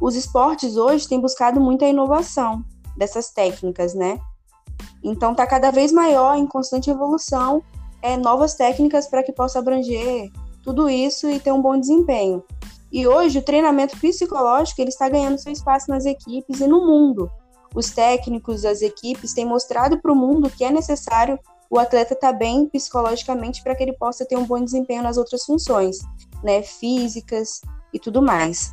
os 0.00 0.14
esportes 0.14 0.76
hoje 0.76 1.08
têm 1.08 1.20
buscado 1.20 1.60
muita 1.60 1.86
inovação 1.86 2.64
dessas 2.96 3.30
técnicas, 3.30 3.94
né? 3.94 4.18
Então, 5.02 5.32
está 5.32 5.46
cada 5.46 5.70
vez 5.70 5.92
maior, 5.92 6.36
em 6.36 6.46
constante 6.46 6.90
evolução, 6.90 7.62
é, 8.00 8.16
novas 8.16 8.54
técnicas 8.54 9.06
para 9.06 9.22
que 9.22 9.32
possa 9.32 9.58
abranger 9.58 10.30
tudo 10.62 10.88
isso 10.88 11.28
e 11.28 11.38
ter 11.38 11.52
um 11.52 11.60
bom 11.60 11.78
desempenho. 11.78 12.42
E 12.90 13.06
hoje 13.06 13.38
o 13.38 13.42
treinamento 13.42 13.98
psicológico 13.98 14.80
ele 14.80 14.88
está 14.88 15.08
ganhando 15.08 15.38
seu 15.38 15.52
espaço 15.52 15.90
nas 15.90 16.06
equipes 16.06 16.60
e 16.60 16.66
no 16.66 16.86
mundo. 16.86 17.30
Os 17.74 17.90
técnicos, 17.90 18.64
as 18.64 18.80
equipes 18.80 19.34
têm 19.34 19.44
mostrado 19.44 20.00
para 20.00 20.12
o 20.12 20.16
mundo 20.16 20.50
que 20.50 20.64
é 20.64 20.70
necessário 20.70 21.38
o 21.70 21.78
atleta 21.78 22.14
estar 22.14 22.32
tá 22.32 22.38
bem 22.38 22.66
psicologicamente 22.66 23.62
para 23.62 23.74
que 23.74 23.82
ele 23.82 23.92
possa 23.92 24.24
ter 24.24 24.36
um 24.36 24.46
bom 24.46 24.62
desempenho 24.62 25.02
nas 25.02 25.18
outras 25.18 25.44
funções, 25.44 25.98
né, 26.42 26.62
físicas 26.62 27.60
e 27.92 27.98
tudo 27.98 28.22
mais. 28.22 28.72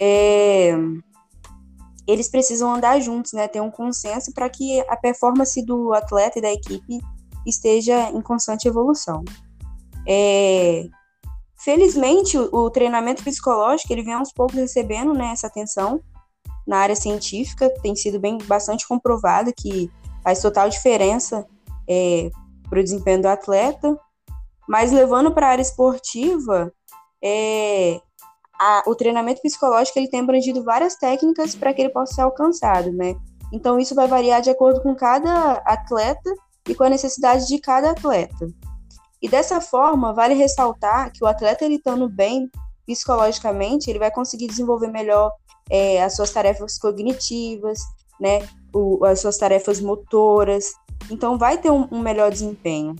É... 0.00 0.72
Eles 2.06 2.28
precisam 2.28 2.74
andar 2.74 3.00
juntos, 3.00 3.32
né, 3.32 3.46
ter 3.48 3.60
um 3.60 3.70
consenso 3.70 4.32
para 4.32 4.48
que 4.48 4.80
a 4.88 4.96
performance 4.96 5.62
do 5.64 5.92
atleta 5.92 6.38
e 6.38 6.42
da 6.42 6.52
equipe 6.52 6.98
esteja 7.46 8.10
em 8.10 8.22
constante 8.22 8.68
evolução. 8.68 9.22
É... 10.08 10.86
Felizmente, 11.64 12.36
o, 12.36 12.50
o, 12.52 12.70
treinamento 12.70 13.24
psicológico 13.24 13.90
ele 13.90 14.02
vem 14.02 14.12
aos 14.12 14.30
poucos 14.30 14.56
recebendo 14.56 15.14
né, 15.14 15.32
essa 15.32 15.46
atenção 15.46 15.98
na 16.66 16.76
área 16.76 16.94
científica, 16.94 17.72
tem 17.82 17.96
sido 17.96 18.20
bem 18.20 18.36
bastante 18.44 18.86
comprovado 18.86 19.50
que 19.56 19.90
faz 20.22 20.42
total 20.42 20.68
diferença 20.68 21.46
é, 21.88 22.30
para 22.68 22.80
o 22.80 22.82
desempenho 22.82 23.22
do 23.22 23.28
atleta, 23.28 23.98
mas 24.68 24.92
levando 24.92 25.32
para 25.32 25.46
a 25.46 25.50
área 25.50 25.62
esportiva, 25.62 26.70
é, 27.22 27.98
a, 28.60 28.82
o 28.86 28.94
treinamento 28.94 29.40
psicológico 29.40 29.98
ele 29.98 30.08
tem 30.08 30.20
abrangido 30.20 30.62
várias 30.62 30.96
técnicas 30.96 31.54
para 31.54 31.72
que 31.72 31.80
ele 31.80 31.92
possa 31.92 32.14
ser 32.14 32.22
alcançado, 32.22 32.92
né? 32.92 33.16
Então 33.50 33.78
isso 33.78 33.94
vai 33.94 34.06
variar 34.06 34.42
de 34.42 34.50
acordo 34.50 34.82
com 34.82 34.94
cada 34.94 35.52
atleta 35.64 36.30
e 36.68 36.74
com 36.74 36.84
a 36.84 36.90
necessidade 36.90 37.46
de 37.46 37.58
cada 37.58 37.90
atleta. 37.90 38.48
E 39.20 39.28
dessa 39.28 39.60
forma, 39.60 40.12
vale 40.12 40.34
ressaltar 40.34 41.12
que 41.12 41.24
o 41.24 41.26
atleta 41.26 41.64
ele 41.64 41.76
estando 41.76 42.08
bem 42.08 42.50
psicologicamente, 42.86 43.88
ele 43.88 43.98
vai 43.98 44.10
conseguir 44.10 44.46
desenvolver 44.46 44.88
melhor 44.88 45.32
é, 45.70 46.02
as 46.02 46.14
suas 46.14 46.30
tarefas 46.30 46.78
cognitivas, 46.78 47.80
né, 48.20 48.46
o, 48.74 49.04
as 49.04 49.20
suas 49.20 49.38
tarefas 49.38 49.80
motoras. 49.80 50.72
Então, 51.10 51.38
vai 51.38 51.58
ter 51.58 51.70
um, 51.70 51.88
um 51.90 52.00
melhor 52.00 52.30
desempenho. 52.30 52.94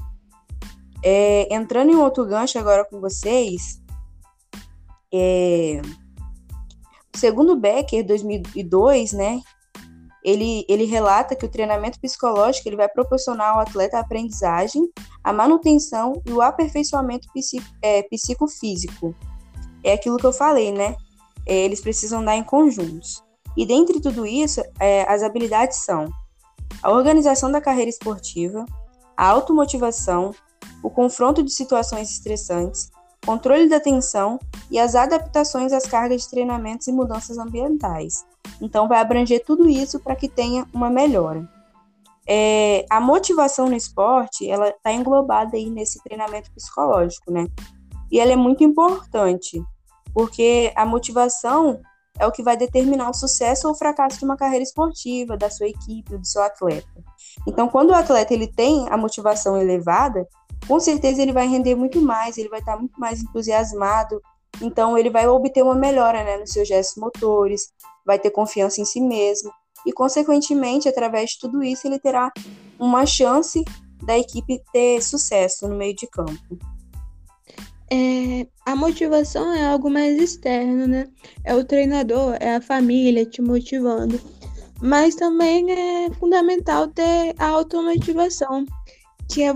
É, 1.02 1.54
entrando 1.54 1.92
em 1.92 1.96
outro 1.96 2.24
gancho 2.24 2.58
agora 2.58 2.84
com 2.84 2.98
vocês, 2.98 3.82
é, 5.12 5.82
segundo 7.14 7.56
Becker, 7.56 8.04
2002, 8.06 9.12
né, 9.12 9.40
ele, 10.24 10.64
ele 10.68 10.86
relata 10.86 11.36
que 11.36 11.44
o 11.44 11.48
treinamento 11.48 12.00
psicológico 12.00 12.66
ele 12.66 12.76
vai 12.76 12.88
proporcionar 12.88 13.50
ao 13.50 13.60
atleta 13.60 13.98
a 13.98 14.00
aprendizagem, 14.00 14.88
a 15.22 15.32
manutenção 15.32 16.22
e 16.24 16.32
o 16.32 16.40
aperfeiçoamento 16.40 17.28
psico, 17.34 17.66
é, 17.82 18.02
psicofísico. 18.04 19.14
É 19.82 19.92
aquilo 19.92 20.16
que 20.16 20.24
eu 20.24 20.32
falei, 20.32 20.72
né? 20.72 20.96
É, 21.46 21.54
eles 21.56 21.82
precisam 21.82 22.20
andar 22.20 22.36
em 22.36 22.42
conjuntos. 22.42 23.22
E 23.54 23.66
dentre 23.66 24.00
tudo 24.00 24.26
isso, 24.26 24.62
é, 24.80 25.02
as 25.02 25.22
habilidades 25.22 25.84
são 25.84 26.08
a 26.82 26.90
organização 26.90 27.52
da 27.52 27.60
carreira 27.60 27.90
esportiva, 27.90 28.64
a 29.14 29.28
automotivação, 29.28 30.32
o 30.82 30.88
confronto 30.88 31.42
de 31.42 31.52
situações 31.52 32.10
estressantes, 32.10 32.90
controle 33.24 33.68
da 33.68 33.78
tensão 33.78 34.38
e 34.70 34.78
as 34.78 34.94
adaptações 34.94 35.72
às 35.72 35.84
cargas 35.84 36.22
de 36.22 36.30
treinamentos 36.30 36.86
e 36.88 36.92
mudanças 36.92 37.36
ambientais. 37.36 38.24
Então, 38.60 38.88
vai 38.88 39.00
abranger 39.00 39.44
tudo 39.44 39.68
isso 39.68 40.00
para 40.00 40.16
que 40.16 40.28
tenha 40.28 40.66
uma 40.72 40.90
melhora. 40.90 41.48
É, 42.26 42.86
a 42.88 43.00
motivação 43.00 43.68
no 43.68 43.76
esporte, 43.76 44.48
ela 44.48 44.68
está 44.68 44.92
englobada 44.92 45.56
aí 45.56 45.68
nesse 45.68 46.02
treinamento 46.02 46.50
psicológico, 46.52 47.30
né? 47.30 47.46
E 48.10 48.18
ela 48.18 48.32
é 48.32 48.36
muito 48.36 48.64
importante, 48.64 49.62
porque 50.14 50.72
a 50.74 50.86
motivação 50.86 51.80
é 52.18 52.26
o 52.26 52.32
que 52.32 52.42
vai 52.42 52.56
determinar 52.56 53.10
o 53.10 53.14
sucesso 53.14 53.66
ou 53.66 53.74
o 53.74 53.76
fracasso 53.76 54.18
de 54.18 54.24
uma 54.24 54.36
carreira 54.36 54.62
esportiva, 54.62 55.36
da 55.36 55.50
sua 55.50 55.66
equipe, 55.66 56.16
do 56.16 56.24
seu 56.24 56.42
atleta. 56.42 56.88
Então, 57.46 57.68
quando 57.68 57.90
o 57.90 57.94
atleta 57.94 58.32
ele 58.32 58.46
tem 58.46 58.88
a 58.88 58.96
motivação 58.96 59.56
elevada, 59.56 60.26
com 60.66 60.78
certeza 60.78 61.20
ele 61.20 61.32
vai 61.32 61.46
render 61.46 61.74
muito 61.74 62.00
mais, 62.00 62.38
ele 62.38 62.48
vai 62.48 62.60
estar 62.60 62.76
muito 62.76 62.98
mais 62.98 63.20
entusiasmado, 63.20 64.22
então 64.60 64.96
ele 64.96 65.10
vai 65.10 65.26
obter 65.26 65.62
uma 65.62 65.74
melhora 65.74 66.24
né, 66.24 66.36
nos 66.38 66.52
seus 66.52 66.68
gestos 66.68 67.00
motores, 67.00 67.72
vai 68.04 68.18
ter 68.18 68.30
confiança 68.30 68.80
em 68.80 68.84
si 68.84 69.00
mesmo 69.00 69.50
e, 69.86 69.92
consequentemente, 69.92 70.88
através 70.88 71.30
de 71.30 71.40
tudo 71.40 71.62
isso, 71.62 71.86
ele 71.86 71.98
terá 71.98 72.32
uma 72.78 73.04
chance 73.04 73.62
da 74.02 74.18
equipe 74.18 74.60
ter 74.72 75.02
sucesso 75.02 75.68
no 75.68 75.76
meio 75.76 75.94
de 75.94 76.06
campo. 76.06 76.58
É, 77.90 78.46
a 78.66 78.74
motivação 78.74 79.52
é 79.52 79.66
algo 79.66 79.90
mais 79.90 80.16
externo, 80.18 80.86
né? 80.86 81.06
É 81.44 81.54
o 81.54 81.64
treinador, 81.64 82.36
é 82.40 82.56
a 82.56 82.60
família 82.60 83.26
te 83.26 83.42
motivando. 83.42 84.18
Mas 84.80 85.14
também 85.14 85.70
é 85.70 86.10
fundamental 86.14 86.88
ter 86.88 87.34
a 87.38 87.46
automotivação, 87.48 88.64
que 89.30 89.42
é, 89.42 89.54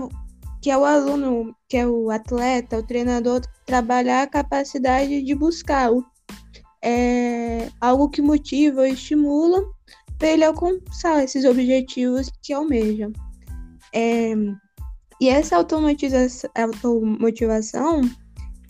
que 0.61 0.69
é 0.69 0.77
o 0.77 0.85
aluno, 0.85 1.55
que 1.67 1.77
é 1.77 1.87
o 1.87 2.09
atleta, 2.09 2.77
o 2.77 2.83
treinador 2.83 3.41
trabalhar 3.65 4.23
a 4.23 4.27
capacidade 4.27 5.21
de 5.21 5.35
buscar-o 5.35 6.03
é 6.81 7.69
algo 7.79 8.09
que 8.09 8.21
motiva 8.21 8.87
e 8.87 8.93
estimula 8.93 9.61
para 10.17 10.29
ele 10.29 10.43
alcançar 10.43 11.23
esses 11.23 11.45
objetivos 11.45 12.31
que 12.41 12.53
almeja. 12.53 13.11
É, 13.93 14.33
e 15.21 15.29
essa 15.29 15.57
automotivação 15.57 18.01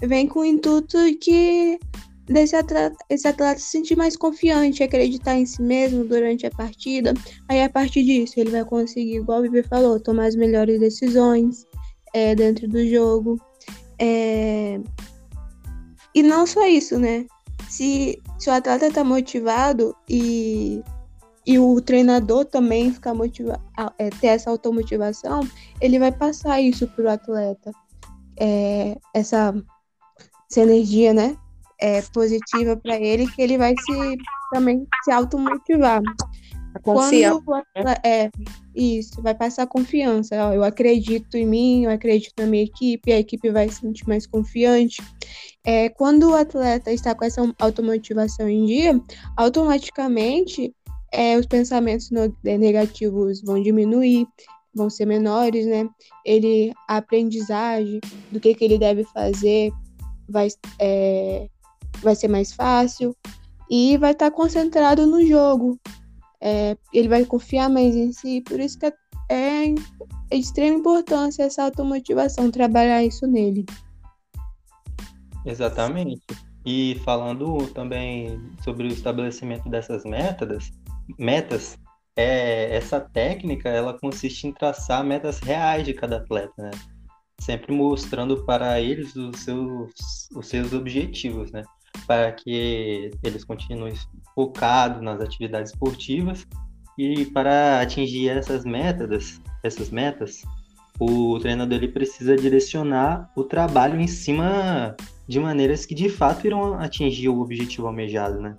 vem 0.01 0.27
com 0.27 0.39
o 0.39 0.45
intuito 0.45 0.97
de 1.19 1.79
desse 2.25 2.55
atleta, 2.55 2.95
esse 3.09 3.27
atleta 3.27 3.59
se 3.59 3.71
sentir 3.71 3.97
mais 3.97 4.15
confiante, 4.15 4.83
acreditar 4.83 5.35
em 5.35 5.47
si 5.47 5.63
mesmo 5.63 6.05
durante 6.05 6.45
a 6.45 6.51
partida. 6.51 7.11
Aí, 7.47 7.63
a 7.63 7.69
partir 7.69 8.03
disso, 8.03 8.35
ele 8.37 8.51
vai 8.51 8.63
conseguir, 8.63 9.15
igual 9.15 9.39
o 9.39 9.41
Viver 9.41 9.67
falou, 9.67 9.99
tomar 9.99 10.27
as 10.27 10.35
melhores 10.35 10.79
decisões 10.79 11.65
é, 12.13 12.35
dentro 12.35 12.67
do 12.67 12.87
jogo. 12.87 13.39
É... 13.97 14.79
E 16.13 16.23
não 16.23 16.47
só 16.47 16.65
isso, 16.65 16.97
né? 16.97 17.25
se, 17.69 18.19
se 18.37 18.49
o 18.49 18.53
atleta 18.53 18.87
está 18.87 19.03
motivado 19.03 19.95
e, 20.09 20.83
e 21.45 21.59
o 21.59 21.79
treinador 21.79 22.45
também 22.45 22.91
ficar 22.91 23.13
motivado, 23.13 23.61
é, 23.97 24.09
ter 24.09 24.27
essa 24.27 24.49
automotivação, 24.49 25.47
ele 25.79 25.99
vai 25.99 26.11
passar 26.11 26.59
isso 26.59 26.87
para 26.87 27.05
o 27.05 27.09
atleta. 27.09 27.71
É, 28.39 28.97
essa, 29.13 29.53
essa 30.49 30.61
energia, 30.61 31.13
né? 31.13 31.37
é, 31.79 32.01
positiva 32.01 32.75
para 32.75 32.95
ele 32.95 33.27
que 33.31 33.41
ele 33.41 33.57
vai 33.57 33.73
se 33.73 34.17
também 34.51 34.85
se 35.03 35.11
automotivar. 35.11 36.01
A 36.73 36.79
confiança. 36.79 37.41
Quando, 37.41 37.65
é, 38.03 38.29
isso, 38.75 39.21
vai 39.21 39.33
passar 39.33 39.67
confiança. 39.67 40.35
Eu 40.35 40.63
acredito 40.63 41.35
em 41.35 41.45
mim, 41.45 41.85
eu 41.85 41.91
acredito 41.91 42.33
na 42.37 42.45
minha 42.45 42.63
equipe, 42.63 43.11
a 43.11 43.19
equipe 43.19 43.49
vai 43.49 43.69
se 43.69 43.81
sentir 43.81 44.07
mais 44.07 44.27
confiante. 44.27 45.01
É, 45.65 45.89
quando 45.89 46.29
o 46.29 46.35
atleta 46.35 46.91
está 46.91 47.13
com 47.13 47.25
essa 47.25 47.41
automotivação 47.59 48.47
em 48.47 48.65
dia, 48.65 49.01
automaticamente 49.35 50.73
é, 51.11 51.37
os 51.37 51.45
pensamentos 51.45 52.11
no, 52.11 52.33
é, 52.45 52.57
negativos 52.57 53.41
vão 53.41 53.61
diminuir, 53.61 54.27
vão 54.73 54.89
ser 54.89 55.05
menores, 55.05 55.65
né? 55.65 55.87
Ele, 56.25 56.71
a 56.87 56.97
aprendizagem 56.97 57.99
do 58.31 58.39
que, 58.39 58.53
que 58.53 58.63
ele 58.63 58.77
deve 58.77 59.03
fazer 59.05 59.71
vai, 60.27 60.47
é, 60.79 61.47
vai 62.01 62.15
ser 62.15 62.27
mais 62.27 62.53
fácil 62.53 63.15
e 63.69 63.97
vai 63.97 64.11
estar 64.11 64.31
concentrado 64.31 65.05
no 65.05 65.25
jogo. 65.25 65.79
É, 66.41 66.77
ele 66.93 67.07
vai 67.07 67.25
confiar 67.25 67.69
mais 67.69 67.95
em 67.95 68.11
si, 68.11 68.41
por 68.41 68.59
isso 68.59 68.79
que 68.79 68.85
é, 68.85 68.93
é 69.29 69.65
de 70.29 70.35
extrema 70.35 70.77
importância 70.77 71.43
essa 71.43 71.63
automotivação, 71.63 72.49
trabalhar 72.49 73.03
isso 73.03 73.27
nele. 73.27 73.65
Exatamente. 75.45 76.21
E 76.65 76.99
falando 77.03 77.67
também 77.73 78.39
sobre 78.63 78.87
o 78.87 78.91
estabelecimento 78.91 79.69
dessas 79.69 80.03
metas, 80.03 80.71
metas, 81.17 81.77
é, 82.15 82.75
essa 82.75 82.99
técnica 82.99 83.69
ela 83.69 83.97
consiste 83.97 84.45
em 84.45 84.51
traçar 84.51 85.03
metas 85.03 85.39
reais 85.39 85.85
de 85.85 85.93
cada 85.93 86.17
atleta, 86.17 86.53
né? 86.57 86.71
Sempre 87.39 87.73
mostrando 87.73 88.45
para 88.45 88.81
eles 88.81 89.15
os 89.15 89.39
seus, 89.39 90.29
os 90.35 90.47
seus 90.47 90.73
objetivos, 90.73 91.51
né? 91.51 91.63
Para 92.09 92.31
que 92.31 93.11
eles 93.23 93.43
continuem 93.43 93.93
focados 94.33 94.99
nas 94.99 95.21
atividades 95.21 95.71
esportivas 95.71 96.47
e 96.97 97.27
para 97.27 97.81
atingir 97.81 98.29
essas 98.29 98.65
metas, 98.65 99.39
essas 99.63 99.91
metas, 99.91 100.41
o 100.99 101.37
treinador 101.39 101.77
ele 101.77 101.87
precisa 101.89 102.35
direcionar 102.35 103.31
o 103.35 103.43
trabalho 103.43 104.01
em 104.01 104.07
cima 104.07 104.95
de 105.27 105.39
maneiras 105.39 105.85
que 105.85 105.93
de 105.93 106.09
fato 106.09 106.47
irão 106.47 106.73
atingir 106.73 107.29
o 107.29 107.39
objetivo 107.39 107.85
almejado, 107.85 108.41
né? 108.41 108.57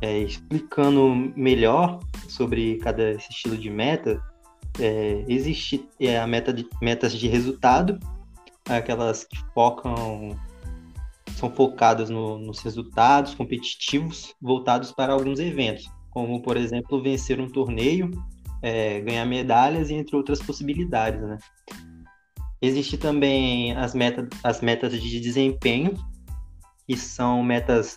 É, 0.00 0.20
explicando 0.20 1.30
melhor 1.36 2.00
sobre 2.26 2.78
cada 2.78 3.12
estilo 3.12 3.58
de 3.58 3.68
meta, 3.68 4.18
é, 4.80 5.22
existe 5.28 5.86
é, 6.00 6.18
a 6.18 6.26
meta 6.26 6.54
de 6.54 6.66
metas 6.80 7.12
de 7.12 7.28
resultado, 7.28 8.00
aquelas 8.66 9.24
que 9.24 9.36
focam 9.52 10.30
são 11.36 11.50
focadas 11.50 12.10
no, 12.10 12.38
nos 12.38 12.60
resultados 12.60 13.34
competitivos 13.34 14.34
voltados 14.40 14.92
para 14.92 15.12
alguns 15.12 15.38
eventos, 15.38 15.90
como 16.10 16.42
por 16.42 16.56
exemplo 16.56 17.02
vencer 17.02 17.40
um 17.40 17.48
torneio, 17.48 18.10
é, 18.62 19.00
ganhar 19.00 19.24
medalhas 19.26 19.90
e 19.90 19.94
entre 19.94 20.16
outras 20.16 20.40
possibilidades, 20.40 21.20
né? 21.20 21.38
Existe 22.60 22.96
também 22.96 23.72
as, 23.76 23.92
meta, 23.92 24.28
as 24.44 24.60
metas 24.60 24.92
de 24.92 25.20
desempenho, 25.20 25.94
que 26.86 26.96
são 26.96 27.42
metas 27.42 27.96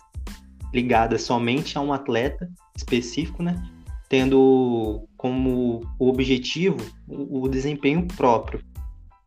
ligadas 0.74 1.22
somente 1.22 1.78
a 1.78 1.80
um 1.80 1.92
atleta 1.92 2.50
específico, 2.76 3.42
né? 3.42 3.62
Tendo 4.08 5.08
como 5.16 5.80
objetivo 5.98 6.78
o, 7.06 7.42
o 7.44 7.48
desempenho 7.48 8.06
próprio, 8.08 8.60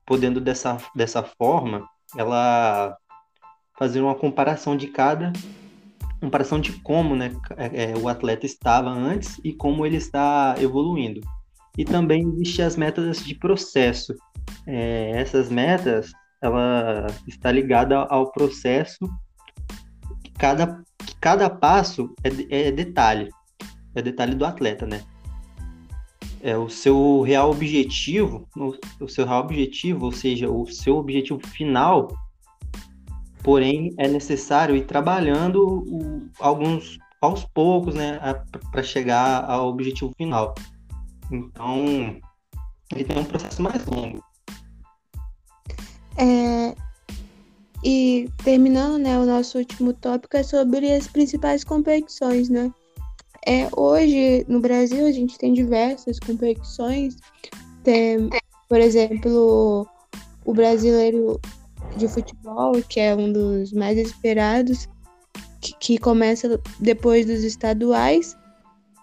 podendo 0.06 0.42
dessa, 0.42 0.78
dessa 0.94 1.24
forma 1.24 1.88
ela 2.18 2.98
fazer 3.80 4.02
uma 4.02 4.14
comparação 4.14 4.78
de 4.78 4.88
cada 4.88 5.34
comparação 6.20 6.60
de 6.60 6.74
como 6.82 7.16
né, 7.16 7.32
é, 7.58 7.92
é, 7.92 7.98
o 7.98 8.08
atleta 8.08 8.46
estava 8.46 8.90
antes 8.90 9.40
e 9.44 9.54
como 9.54 9.86
ele 9.86 9.98
está 9.98 10.56
evoluindo. 10.60 11.22
E 11.78 11.86
também 11.86 12.22
existem 12.34 12.66
as 12.66 12.76
metas 12.76 13.24
de 13.24 13.34
processo. 13.36 14.14
É, 14.68 15.12
essas 15.16 15.50
metas, 15.50 16.12
ela 16.42 17.08
está 17.28 17.52
ligada 17.52 17.98
ao 17.98 18.32
processo. 18.32 18.98
Cada, 20.38 20.84
cada 21.22 21.50
passo 21.50 22.14
é, 22.24 22.68
é 22.68 22.72
detalhe, 22.72 23.30
é 23.96 24.02
detalhe 24.02 24.36
do 24.36 24.46
atleta, 24.46 24.86
né? 24.86 25.02
É 26.42 26.58
o 26.58 26.70
seu 26.70 27.22
real 27.22 27.52
objetivo, 27.52 28.48
o, 28.56 28.74
o 29.04 29.08
seu 29.08 29.26
real 29.26 29.42
objetivo, 29.42 30.06
ou 30.06 30.12
seja, 30.12 30.50
o 30.50 30.66
seu 30.68 30.98
objetivo 30.98 31.40
final 31.48 32.10
Porém, 33.44 33.94
é 33.98 34.08
necessário 34.08 34.76
ir 34.76 34.86
trabalhando 34.86 35.84
o, 35.88 36.30
alguns 36.40 36.98
aos 37.22 37.46
poucos, 37.46 37.94
né, 37.96 38.20
para 38.72 38.84
chegar 38.84 39.44
ao 39.50 39.70
objetivo 39.70 40.14
final. 40.18 40.56
Então, 41.32 42.18
ele 42.92 43.04
tem 43.04 43.18
um 43.18 43.26
processo 43.26 43.62
mais 43.62 43.86
longo. 43.86 44.24
É, 46.18 46.76
e 47.84 48.30
terminando, 48.44 48.98
né, 48.98 49.18
o 49.18 49.26
nosso 49.26 49.58
último 49.58 49.94
tópico 49.94 50.36
é 50.36 50.44
sobre 50.44 50.92
as 50.92 51.08
principais 51.08 51.64
competições, 51.64 52.50
né? 52.50 52.72
É, 53.48 53.70
hoje, 53.76 54.46
no 54.48 54.60
Brasil, 54.60 55.06
a 55.06 55.12
gente 55.12 55.38
tem 55.38 55.54
diversas 55.54 56.20
competições. 56.20 57.16
Tem, 57.84 58.30
por 58.68 58.80
exemplo, 58.80 59.88
o 60.46 60.54
brasileiro 60.54 61.40
de 61.96 62.08
futebol, 62.08 62.74
que 62.88 63.00
é 63.00 63.16
um 63.16 63.32
dos 63.32 63.74
mais 63.74 63.98
esperados, 63.98 64.88
que, 65.62 65.74
que 65.80 65.98
começa 65.98 66.60
depois 66.80 67.26
dos 67.26 67.44
estaduais, 67.44 68.38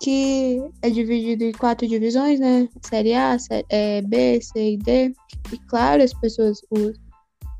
que 0.00 0.62
é 0.82 0.90
dividido 0.90 1.44
em 1.44 1.52
quatro 1.52 1.86
divisões, 1.86 2.38
né? 2.40 2.68
Série 2.82 3.14
A, 3.14 3.38
série, 3.38 3.66
é, 3.68 4.02
B, 4.02 4.40
C 4.40 4.72
e 4.72 4.76
D. 4.76 5.14
E 5.52 5.58
claro, 5.68 6.02
as 6.02 6.12
pessoas 6.14 6.60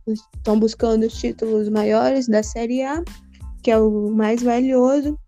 estão 0.07 0.59
buscando 0.59 1.05
os 1.05 1.19
títulos 1.19 1.69
maiores 1.69 2.29
da 2.29 2.43
Série 2.43 2.83
A, 2.83 3.03
que 3.63 3.71
é 3.71 3.79
o 3.79 4.11
mais 4.11 4.43
valioso. 4.43 5.19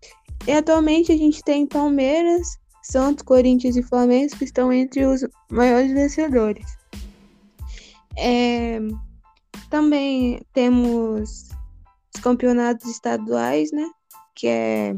E 0.47 0.51
atualmente 0.51 1.11
a 1.11 1.17
gente 1.17 1.43
tem 1.43 1.65
Palmeiras, 1.65 2.57
Santos, 2.83 3.23
Corinthians 3.23 3.75
e 3.75 3.83
Flamengo 3.83 4.35
que 4.37 4.45
estão 4.45 4.71
entre 4.71 5.05
os 5.05 5.25
maiores 5.51 5.91
vencedores. 5.91 6.65
É, 8.17 8.79
também 9.69 10.41
temos 10.53 11.49
os 12.13 12.21
campeonatos 12.21 12.89
estaduais, 12.89 13.71
né? 13.71 13.89
Que 14.35 14.47
é, 14.47 14.95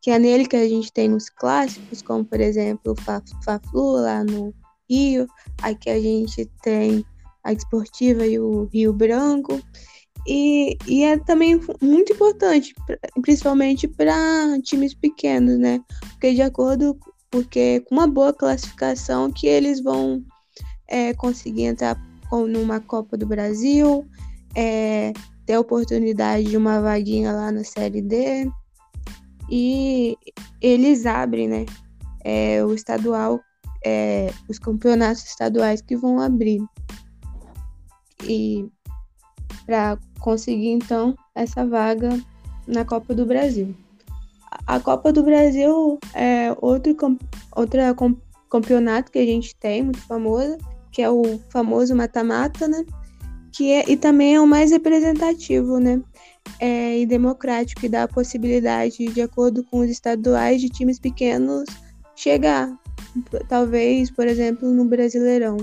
que 0.00 0.10
é 0.10 0.18
nele 0.18 0.46
que 0.46 0.56
a 0.56 0.68
gente 0.68 0.92
tem 0.92 1.12
os 1.12 1.28
clássicos, 1.28 2.02
como 2.02 2.24
por 2.24 2.40
exemplo 2.40 2.92
o 2.92 3.42
Fla-Flu 3.42 3.92
lá 3.92 4.24
no 4.24 4.54
Rio. 4.88 5.26
Aqui 5.62 5.90
a 5.90 6.00
gente 6.00 6.46
tem 6.62 7.04
a 7.44 7.52
Esportiva 7.52 8.26
e 8.26 8.38
o 8.38 8.64
Rio 8.72 8.92
Branco. 8.92 9.60
E, 10.26 10.76
e 10.86 11.02
é 11.02 11.18
também 11.18 11.58
muito 11.80 12.12
importante, 12.12 12.74
principalmente 13.22 13.88
para 13.88 14.14
times 14.62 14.94
pequenos, 14.94 15.58
né? 15.58 15.80
Porque 16.10 16.34
de 16.34 16.42
acordo, 16.42 16.98
porque 17.30 17.80
com 17.80 17.94
uma 17.94 18.06
boa 18.06 18.32
classificação 18.32 19.32
que 19.32 19.46
eles 19.46 19.82
vão 19.82 20.22
é, 20.86 21.14
conseguir 21.14 21.64
entrar 21.64 21.96
numa 22.32 22.80
Copa 22.80 23.16
do 23.16 23.26
Brasil, 23.26 24.06
é, 24.54 25.12
ter 25.46 25.54
a 25.54 25.60
oportunidade 25.60 26.44
de 26.44 26.56
uma 26.56 26.80
vaguinha 26.80 27.32
lá 27.32 27.50
na 27.50 27.64
Série 27.64 28.00
D. 28.00 28.50
E 29.50 30.16
eles 30.60 31.06
abrem, 31.06 31.48
né? 31.48 31.66
É, 32.24 32.64
o 32.64 32.72
estadual, 32.72 33.40
é, 33.84 34.32
os 34.48 34.58
campeonatos 34.58 35.24
estaduais 35.24 35.80
que 35.80 35.96
vão 35.96 36.20
abrir. 36.20 36.62
E 38.24 38.68
para 39.66 39.98
conseguir 40.20 40.70
então 40.70 41.16
essa 41.34 41.66
vaga 41.66 42.20
na 42.66 42.84
Copa 42.84 43.14
do 43.14 43.26
Brasil. 43.26 43.74
A 44.66 44.78
Copa 44.78 45.12
do 45.12 45.22
Brasil 45.22 45.98
é 46.14 46.54
outro 46.60 46.96
outra 47.56 47.94
campeonato 48.50 49.10
que 49.10 49.18
a 49.18 49.24
gente 49.24 49.54
tem 49.56 49.82
muito 49.82 50.00
famoso 50.02 50.58
que 50.90 51.02
é 51.02 51.10
o 51.10 51.40
famoso 51.50 51.94
mata-mata, 51.94 52.66
né? 52.66 52.84
Que 53.52 53.72
é, 53.72 53.90
e 53.90 53.96
também 53.96 54.34
é 54.34 54.40
o 54.40 54.46
mais 54.46 54.70
representativo, 54.70 55.78
né? 55.78 56.02
É, 56.58 56.98
e 56.98 57.06
democrático, 57.06 57.80
que 57.80 57.88
dá 57.88 58.04
a 58.04 58.08
possibilidade, 58.08 59.06
de 59.06 59.20
acordo 59.20 59.62
com 59.64 59.80
os 59.80 59.90
estaduais, 59.90 60.60
de 60.60 60.68
times 60.68 60.98
pequenos 60.98 61.64
chegar, 62.16 62.70
talvez, 63.48 64.10
por 64.10 64.26
exemplo, 64.26 64.70
no 64.70 64.84
Brasileirão. 64.84 65.56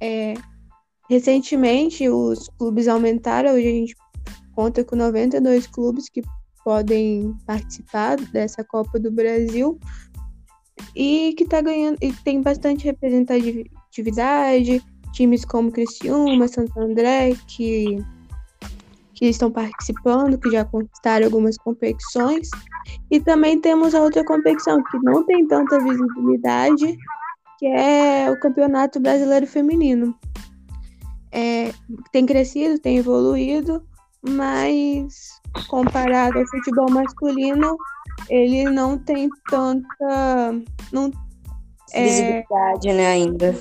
É, 0.00 0.34
recentemente, 1.08 2.08
os 2.08 2.48
clubes 2.58 2.88
aumentaram, 2.88 3.54
hoje 3.54 3.66
a 3.66 3.70
gente 3.70 3.96
conta 4.54 4.84
com 4.84 4.96
92 4.96 5.66
clubes 5.66 6.08
que 6.08 6.22
podem 6.64 7.36
participar 7.46 8.16
dessa 8.16 8.64
Copa 8.64 8.98
do 8.98 9.10
Brasil 9.10 9.78
e 10.94 11.34
que 11.36 11.44
tá 11.44 11.60
ganhando 11.60 11.98
e 12.00 12.12
tem 12.12 12.42
bastante 12.42 12.88
atividade, 14.00 14.82
times 15.12 15.44
como 15.44 15.72
Criciúma, 15.72 16.46
Santo 16.46 16.78
André, 16.78 17.34
que, 17.48 17.98
que 19.14 19.26
estão 19.26 19.50
participando, 19.50 20.38
que 20.38 20.50
já 20.50 20.64
conquistaram 20.64 21.26
algumas 21.26 21.56
competições. 21.56 22.50
E 23.10 23.20
também 23.20 23.60
temos 23.60 23.94
a 23.94 24.00
outra 24.02 24.24
competição 24.24 24.82
que 24.84 24.98
não 24.98 25.24
tem 25.24 25.46
tanta 25.46 25.78
visibilidade, 25.78 26.96
que 27.58 27.66
é 27.66 28.30
o 28.30 28.38
Campeonato 28.38 29.00
Brasileiro 29.00 29.46
Feminino. 29.46 30.14
É, 31.32 31.72
tem 32.12 32.24
crescido, 32.26 32.78
tem 32.78 32.98
evoluído, 32.98 33.82
mas 34.28 35.40
comparado 35.68 36.38
ao 36.38 36.46
futebol 36.46 36.90
masculino, 36.90 37.76
ele 38.28 38.64
não 38.64 38.98
tem 38.98 39.28
tanta. 39.48 40.52
Não, 40.92 41.10
é, 41.92 42.02
visibilidade, 42.04 42.88
é, 42.88 42.94
né, 42.94 43.06
ainda. 43.06 43.56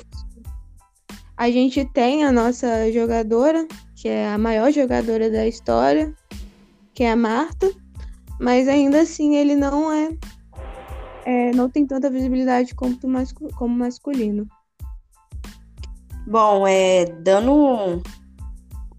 A 1.37 1.51
gente 1.51 1.85
tem 1.85 2.23
a 2.23 2.31
nossa 2.31 2.91
jogadora, 2.91 3.67
que 3.95 4.07
é 4.07 4.29
a 4.29 4.37
maior 4.37 4.71
jogadora 4.71 5.29
da 5.29 5.45
história, 5.45 6.13
que 6.93 7.03
é 7.03 7.11
a 7.11 7.15
Marta, 7.15 7.69
mas 8.39 8.67
ainda 8.67 9.01
assim 9.01 9.35
ele 9.35 9.55
não 9.55 9.91
é, 9.91 10.09
é 11.25 11.51
não 11.51 11.69
tem 11.69 11.85
tanta 11.85 12.09
visibilidade 12.09 12.73
como, 12.73 12.97
mascu 13.03 13.53
como 13.55 13.77
masculino. 13.77 14.47
Bom, 16.25 16.65
é, 16.65 17.05
dando 17.05 18.01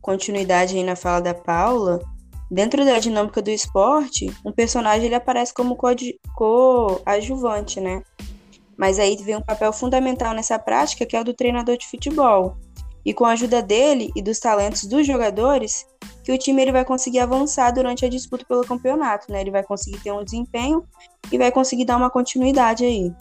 continuidade 0.00 0.76
aí 0.76 0.84
na 0.84 0.94
fala 0.94 1.20
da 1.20 1.34
Paula, 1.34 1.98
dentro 2.50 2.84
da 2.84 2.98
dinâmica 2.98 3.42
do 3.42 3.50
esporte, 3.50 4.32
um 4.44 4.52
personagem 4.52 5.06
ele 5.06 5.14
aparece 5.14 5.52
como 5.52 5.76
coadjuvante, 5.76 7.80
né? 7.80 8.02
Mas 8.76 8.98
aí 8.98 9.16
vem 9.16 9.36
um 9.36 9.42
papel 9.42 9.72
fundamental 9.72 10.34
nessa 10.34 10.58
prática, 10.58 11.06
que 11.06 11.16
é 11.16 11.20
o 11.20 11.24
do 11.24 11.34
treinador 11.34 11.76
de 11.76 11.88
futebol. 11.88 12.56
E 13.04 13.14
com 13.14 13.24
a 13.24 13.32
ajuda 13.32 13.62
dele 13.62 14.10
e 14.16 14.22
dos 14.22 14.38
talentos 14.38 14.84
dos 14.84 15.06
jogadores, 15.06 15.86
que 16.24 16.32
o 16.32 16.38
time 16.38 16.60
ele 16.60 16.72
vai 16.72 16.84
conseguir 16.84 17.20
avançar 17.20 17.70
durante 17.70 18.04
a 18.04 18.08
disputa 18.08 18.44
pelo 18.44 18.66
campeonato, 18.66 19.30
né? 19.30 19.40
Ele 19.40 19.52
vai 19.52 19.62
conseguir 19.62 20.00
ter 20.00 20.10
um 20.10 20.24
desempenho 20.24 20.84
e 21.30 21.38
vai 21.38 21.52
conseguir 21.52 21.84
dar 21.84 21.96
uma 21.96 22.10
continuidade 22.10 22.84
aí. 22.84 23.12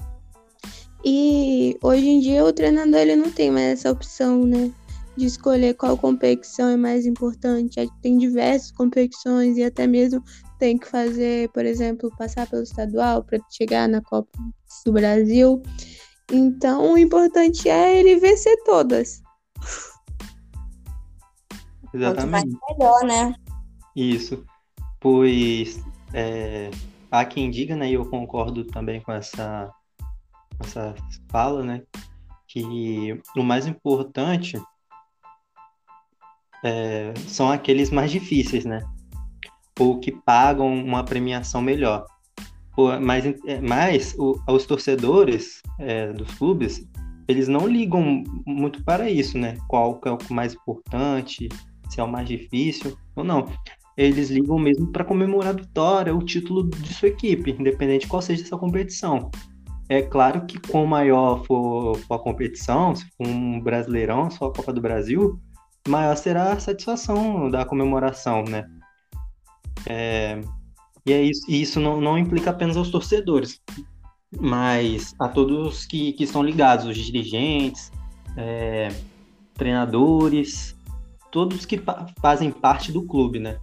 E 1.04 1.78
hoje 1.84 2.10
em 2.10 2.20
dia 2.20 2.44
o 2.44 2.52
treinador 2.52 3.00
ele 3.00 3.16
não 3.16 3.30
tem 3.30 3.52
mais 3.52 3.80
essa 3.80 3.92
opção, 3.92 4.44
né? 4.44 4.72
De 5.16 5.28
escolher 5.28 5.76
qual 5.76 5.96
competição 5.96 6.68
é 6.70 6.76
mais 6.76 7.06
importante. 7.06 7.88
Tem 8.02 8.18
diversas 8.18 8.72
competições 8.72 9.56
e 9.56 9.64
até 9.64 9.86
mesmo 9.86 10.24
tem 10.60 10.78
que 10.78 10.88
fazer, 10.88 11.50
por 11.50 11.66
exemplo, 11.66 12.12
passar 12.18 12.48
pelo 12.48 12.64
estadual 12.64 13.24
para 13.24 13.40
chegar 13.50 13.88
na 13.88 14.02
Copa 14.02 14.30
do 14.86 14.94
Brasil. 14.94 15.62
Então, 16.32 16.94
o 16.94 16.98
importante 16.98 17.70
é 17.70 18.00
ele 18.00 18.20
vencer 18.20 18.56
todas. 18.64 19.22
Exatamente. 21.94 22.58
Melhor, 22.70 23.04
né? 23.04 23.34
Isso. 23.96 24.44
Pois 25.00 25.84
é, 26.14 26.72
há 27.12 27.26
quem 27.26 27.52
diga, 27.52 27.76
né, 27.76 27.90
e 27.90 27.94
eu 27.94 28.10
concordo 28.10 28.66
também 28.66 29.02
com 29.02 29.12
essa, 29.12 29.72
essa 30.60 30.96
fala, 31.30 31.64
né, 31.64 31.84
que 32.48 33.22
o 33.36 33.44
mais 33.44 33.68
importante 33.68 34.60
é, 36.64 37.14
são 37.28 37.52
aqueles 37.52 37.92
mais 37.92 38.12
difíceis, 38.12 38.66
né? 38.66 38.82
Ou 39.80 40.00
que 40.00 40.12
pagam 40.12 40.74
uma 40.74 41.04
premiação 41.04 41.62
melhor. 41.62 42.06
Mas, 43.02 43.26
é, 43.26 43.62
mas 43.62 44.16
os 44.48 44.66
torcedores 44.66 45.62
é, 45.80 46.12
dos 46.12 46.30
clubes, 46.36 46.86
eles 47.28 47.48
não 47.48 47.68
ligam 47.68 48.24
muito 48.46 48.84
para 48.84 49.10
isso, 49.10 49.38
né? 49.38 49.58
Qual 49.68 50.00
é 50.06 50.12
o 50.12 50.18
mais 50.30 50.54
importante, 50.54 51.48
se 51.90 52.00
é 52.00 52.04
o 52.04 52.12
mais 52.12 52.28
difícil 52.28 52.98
ou 53.16 53.24
não. 53.24 53.46
Eles 53.98 54.30
ligam 54.30 54.60
mesmo 54.60 54.92
para 54.92 55.06
comemorar 55.06 55.54
a 55.54 55.58
vitória, 55.58 56.14
o 56.14 56.22
título 56.22 56.70
de 56.70 56.94
sua 56.94 57.08
equipe, 57.08 57.52
independente 57.52 58.02
de 58.02 58.08
qual 58.08 58.22
seja 58.22 58.44
essa 58.44 58.58
competição. 58.58 59.32
É 59.88 60.02
claro 60.02 60.46
que 60.46 60.60
quanto 60.60 60.88
maior 60.88 61.46
for, 61.46 61.96
for, 62.00 62.16
a 62.16 62.20
competição, 62.20 62.94
se 62.94 63.06
for 63.16 63.26
um 63.28 63.62
brasileirão, 63.62 64.30
só 64.30 64.48
a 64.48 64.54
Copa 64.54 64.74
do 64.74 64.82
Brasil, 64.82 65.40
maior 65.88 66.16
será 66.18 66.54
a 66.54 66.60
satisfação 66.60 67.50
da 67.50 67.64
comemoração, 67.64 68.44
né? 68.44 68.66
É, 69.88 70.42
e 71.06 71.14
é 71.14 71.22
isso, 71.22 71.50
e 71.50 71.62
isso 71.62 71.80
não, 71.80 72.02
não 72.02 72.18
implica 72.18 72.50
apenas 72.50 72.76
aos 72.76 72.90
torcedores, 72.90 73.62
mas 74.40 75.14
a 75.20 75.28
todos 75.28 75.86
que, 75.86 76.14
que 76.14 76.24
estão 76.24 76.42
ligados, 76.42 76.86
os 76.86 76.98
dirigentes, 76.98 77.92
é, 78.36 78.90
treinadores, 79.54 80.76
todos 81.32 81.66
que 81.66 81.82
fazem 82.20 82.52
parte 82.52 82.92
do 82.92 83.04
clube, 83.04 83.40
né? 83.40 83.60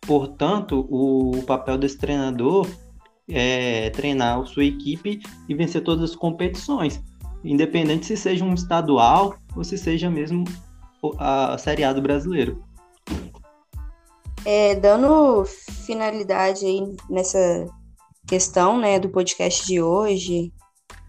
Portanto, 0.00 0.86
o, 0.88 1.38
o 1.38 1.42
papel 1.42 1.76
desse 1.76 1.98
treinador 1.98 2.66
é 3.28 3.90
treinar 3.90 4.44
sua 4.46 4.64
equipe 4.64 5.20
e 5.48 5.54
vencer 5.54 5.82
todas 5.82 6.10
as 6.10 6.16
competições, 6.16 7.02
independente 7.44 8.06
se 8.06 8.16
seja 8.16 8.44
um 8.44 8.54
estadual 8.54 9.36
ou 9.54 9.64
se 9.64 9.76
seja 9.76 10.08
mesmo 10.08 10.44
a 11.18 11.58
Série 11.58 11.84
A 11.84 11.92
do 11.92 12.00
brasileiro. 12.00 12.62
É, 14.48 14.76
dando 14.76 15.44
finalidade 15.44 16.64
aí 16.64 16.80
nessa 17.10 17.66
questão, 18.28 18.78
né, 18.78 18.96
do 18.96 19.08
podcast 19.08 19.66
de 19.66 19.82
hoje 19.82 20.52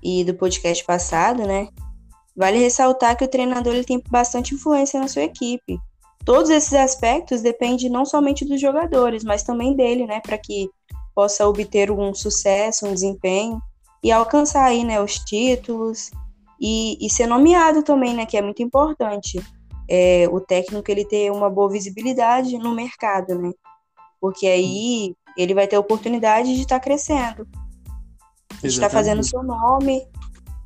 e 0.01 0.23
do 0.23 0.33
podcast 0.33 0.83
passado, 0.83 1.45
né, 1.45 1.67
vale 2.35 2.57
ressaltar 2.57 3.15
que 3.15 3.23
o 3.23 3.27
treinador 3.27 3.75
ele 3.75 3.83
tem 3.83 4.01
bastante 4.09 4.55
influência 4.55 4.99
na 4.99 5.07
sua 5.07 5.21
equipe. 5.21 5.77
Todos 6.25 6.49
esses 6.49 6.73
aspectos 6.73 7.43
dependem 7.43 7.91
não 7.91 8.05
somente 8.07 8.43
dos 8.43 8.59
jogadores, 8.59 9.23
mas 9.23 9.43
também 9.43 9.75
dele, 9.75 10.07
né, 10.07 10.19
para 10.19 10.39
que 10.39 10.67
possa 11.13 11.47
obter 11.47 11.91
um 11.91 12.15
sucesso, 12.15 12.87
um 12.87 12.93
desempenho 12.93 13.61
e 14.03 14.11
alcançar 14.11 14.65
aí, 14.65 14.83
né, 14.83 14.99
os 14.99 15.19
títulos 15.19 16.09
e, 16.59 16.97
e 17.05 17.07
ser 17.07 17.27
nomeado 17.27 17.83
também, 17.83 18.15
né, 18.15 18.25
que 18.25 18.35
é 18.35 18.41
muito 18.41 18.63
importante 18.63 19.39
é, 19.89 20.27
o 20.29 20.39
técnico 20.39 20.91
ele 20.91 21.05
ter 21.05 21.31
uma 21.31 21.49
boa 21.49 21.69
visibilidade 21.69 22.57
no 22.57 22.75
mercado, 22.75 23.35
né? 23.39 23.51
Porque 24.19 24.45
aí 24.45 25.15
ele 25.37 25.53
vai 25.53 25.67
ter 25.67 25.77
a 25.77 25.79
oportunidade 25.79 26.53
de 26.53 26.61
estar 26.61 26.79
tá 26.79 26.83
crescendo, 26.83 27.47
de 28.61 28.67
estar 28.67 28.87
tá 28.87 28.89
fazendo 28.89 29.23
seu 29.23 29.41
nome 29.43 30.05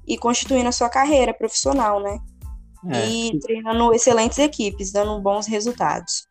e 0.07 0.17
constituindo 0.17 0.69
a 0.69 0.71
sua 0.71 0.89
carreira 0.89 1.33
profissional, 1.33 2.01
né? 2.01 2.19
É. 2.89 3.07
E 3.07 3.39
treinando 3.39 3.93
excelentes 3.93 4.39
equipes, 4.39 4.91
dando 4.91 5.21
bons 5.21 5.45
resultados. 5.45 6.27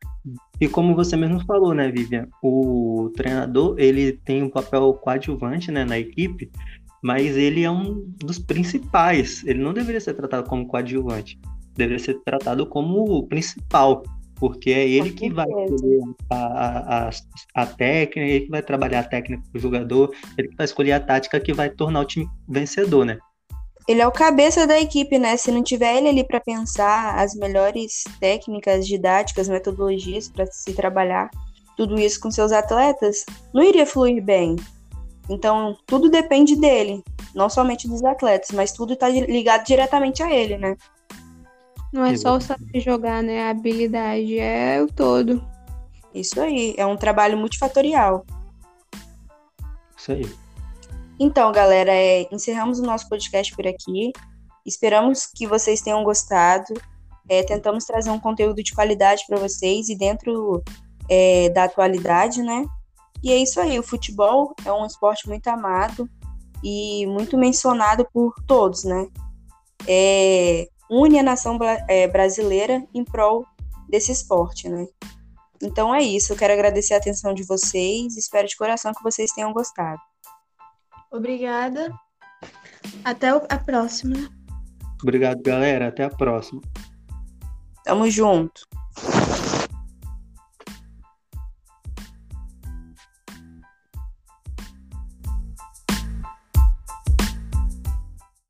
E 0.61 0.69
como 0.69 0.95
você 0.95 1.17
mesmo 1.17 1.45
falou, 1.45 1.73
né, 1.73 1.91
Vivian, 1.91 2.27
o 2.43 3.11
treinador 3.17 3.77
ele 3.79 4.13
tem 4.13 4.43
um 4.43 4.51
papel 4.51 4.93
coadjuvante, 4.95 5.71
né, 5.71 5.85
na 5.85 5.99
equipe, 5.99 6.51
mas 7.03 7.37
ele 7.37 7.63
é 7.63 7.71
um 7.71 8.05
dos 8.17 8.39
principais. 8.39 9.45
Ele 9.47 9.63
não 9.63 9.73
deveria 9.73 10.01
ser 10.01 10.15
tratado 10.15 10.49
como 10.49 10.67
coadjuvante 10.67 11.39
deveria 11.81 12.05
ser 12.05 12.21
tratado 12.25 12.67
como 12.67 13.05
o 13.05 13.27
principal, 13.27 14.03
porque 14.37 14.71
é 14.71 14.89
ele 14.89 15.11
que 15.11 15.31
vai 15.31 15.47
escolher 15.47 16.03
a, 16.31 17.09
a, 17.09 17.11
a, 17.55 17.67
técnica, 17.67 18.21
ele 18.21 18.41
que 18.47 18.51
vai 18.51 18.63
trabalhar 18.63 19.01
a 19.01 19.05
técnica 19.05 19.43
do 19.53 19.59
jogador, 19.59 20.11
ele 20.39 20.49
que 20.49 20.57
vai 20.57 20.65
escolher 20.65 20.93
a 20.93 21.01
tática 21.01 21.41
que 21.41 21.53
vai 21.53 21.71
tornar 21.71 22.01
o 22.01 22.05
time 22.05 22.29
vencedor, 22.49 23.05
né? 23.05 23.19
Ele 23.89 24.01
é 24.01 24.07
o 24.07 24.13
cabeça 24.13 24.67
da 24.67 24.79
equipe, 24.79 25.19
né? 25.19 25.37
Se 25.37 25.51
não 25.51 25.63
tiver 25.63 25.97
ele 25.97 26.09
ali 26.09 26.25
para 26.25 26.41
pensar 26.41 27.19
as 27.19 27.35
melhores 27.35 28.05
técnicas, 28.21 28.87
didáticas, 28.87 29.49
metodologias 29.49 30.29
para 30.29 30.47
se 30.47 30.73
trabalhar 30.75 31.31
tudo 31.77 31.99
isso 31.99 32.21
com 32.21 32.31
seus 32.31 32.53
atletas, 32.53 33.25
não 33.55 33.63
iria 33.63 33.87
fluir 33.87 34.23
bem. 34.23 34.57
Então, 35.29 35.77
tudo 35.87 36.11
depende 36.11 36.57
dele, 36.57 37.03
não 37.35 37.49
somente 37.49 37.89
dos 37.89 38.05
atletas, 38.05 38.51
mas 38.53 38.73
tudo 38.73 38.93
está 38.95 39.09
ligado 39.09 39.65
diretamente 39.65 40.23
a 40.23 40.33
ele, 40.33 40.59
né? 40.59 40.77
Não 41.93 42.05
é 42.05 42.17
só 42.17 42.37
o 42.37 42.41
saber 42.41 42.81
jogar, 42.81 43.23
né? 43.23 43.47
A 43.47 43.51
habilidade 43.51 44.39
é 44.39 44.81
o 44.83 44.87
todo. 44.87 45.45
Isso 46.15 46.41
aí, 46.41 46.75
é 46.77 46.87
um 46.87 46.97
trabalho 46.97 47.37
multifatorial. 47.37 48.25
Isso 49.97 50.13
aí. 50.13 50.37
Então, 51.19 51.53
galera, 51.53 51.93
é, 51.93 52.27
encerramos 52.33 52.79
o 52.79 52.83
nosso 52.83 53.09
podcast 53.09 53.55
por 53.55 53.67
aqui. 53.67 54.13
Esperamos 54.65 55.27
que 55.27 55.47
vocês 55.47 55.81
tenham 55.81 56.03
gostado. 56.03 56.73
É, 57.29 57.43
tentamos 57.43 57.85
trazer 57.85 58.11
um 58.11 58.19
conteúdo 58.19 58.63
de 58.63 58.75
qualidade 58.75 59.25
para 59.29 59.39
vocês 59.39 59.89
e 59.89 59.97
dentro 59.97 60.63
é, 61.09 61.51
da 61.51 61.65
atualidade, 61.65 62.43
né? 62.43 62.65
E 63.23 63.33
é 63.33 63.37
isso 63.37 63.61
aí. 63.61 63.79
O 63.79 63.83
futebol 63.83 64.55
é 64.65 64.73
um 64.73 64.87
esporte 64.87 65.29
muito 65.29 65.47
amado 65.49 66.09
e 66.63 67.07
muito 67.07 67.37
mencionado 67.37 68.07
por 68.13 68.35
todos, 68.47 68.85
né? 68.85 69.07
É, 69.87 70.69
une 70.91 71.19
a 71.19 71.23
nação 71.23 71.59
é, 71.89 72.09
brasileira 72.09 72.85
em 72.93 73.05
prol 73.05 73.47
desse 73.89 74.11
esporte, 74.11 74.69
né? 74.69 74.87
Então 75.63 75.95
é 75.95 76.03
isso, 76.03 76.33
eu 76.33 76.37
quero 76.37 76.53
agradecer 76.53 76.95
a 76.95 76.97
atenção 76.97 77.35
de 77.35 77.45
vocês, 77.45 78.17
espero 78.17 78.49
de 78.49 78.57
coração 78.57 78.93
que 78.93 79.03
vocês 79.03 79.31
tenham 79.33 79.53
gostado. 79.53 80.01
Obrigada. 81.13 81.93
Até 83.05 83.29
a 83.29 83.59
próxima. 83.59 84.17
Obrigado, 85.03 85.43
galera. 85.43 85.89
Até 85.89 86.05
a 86.05 86.11
próxima. 86.11 86.61
Tamo 87.85 88.09
junto. 88.09 88.63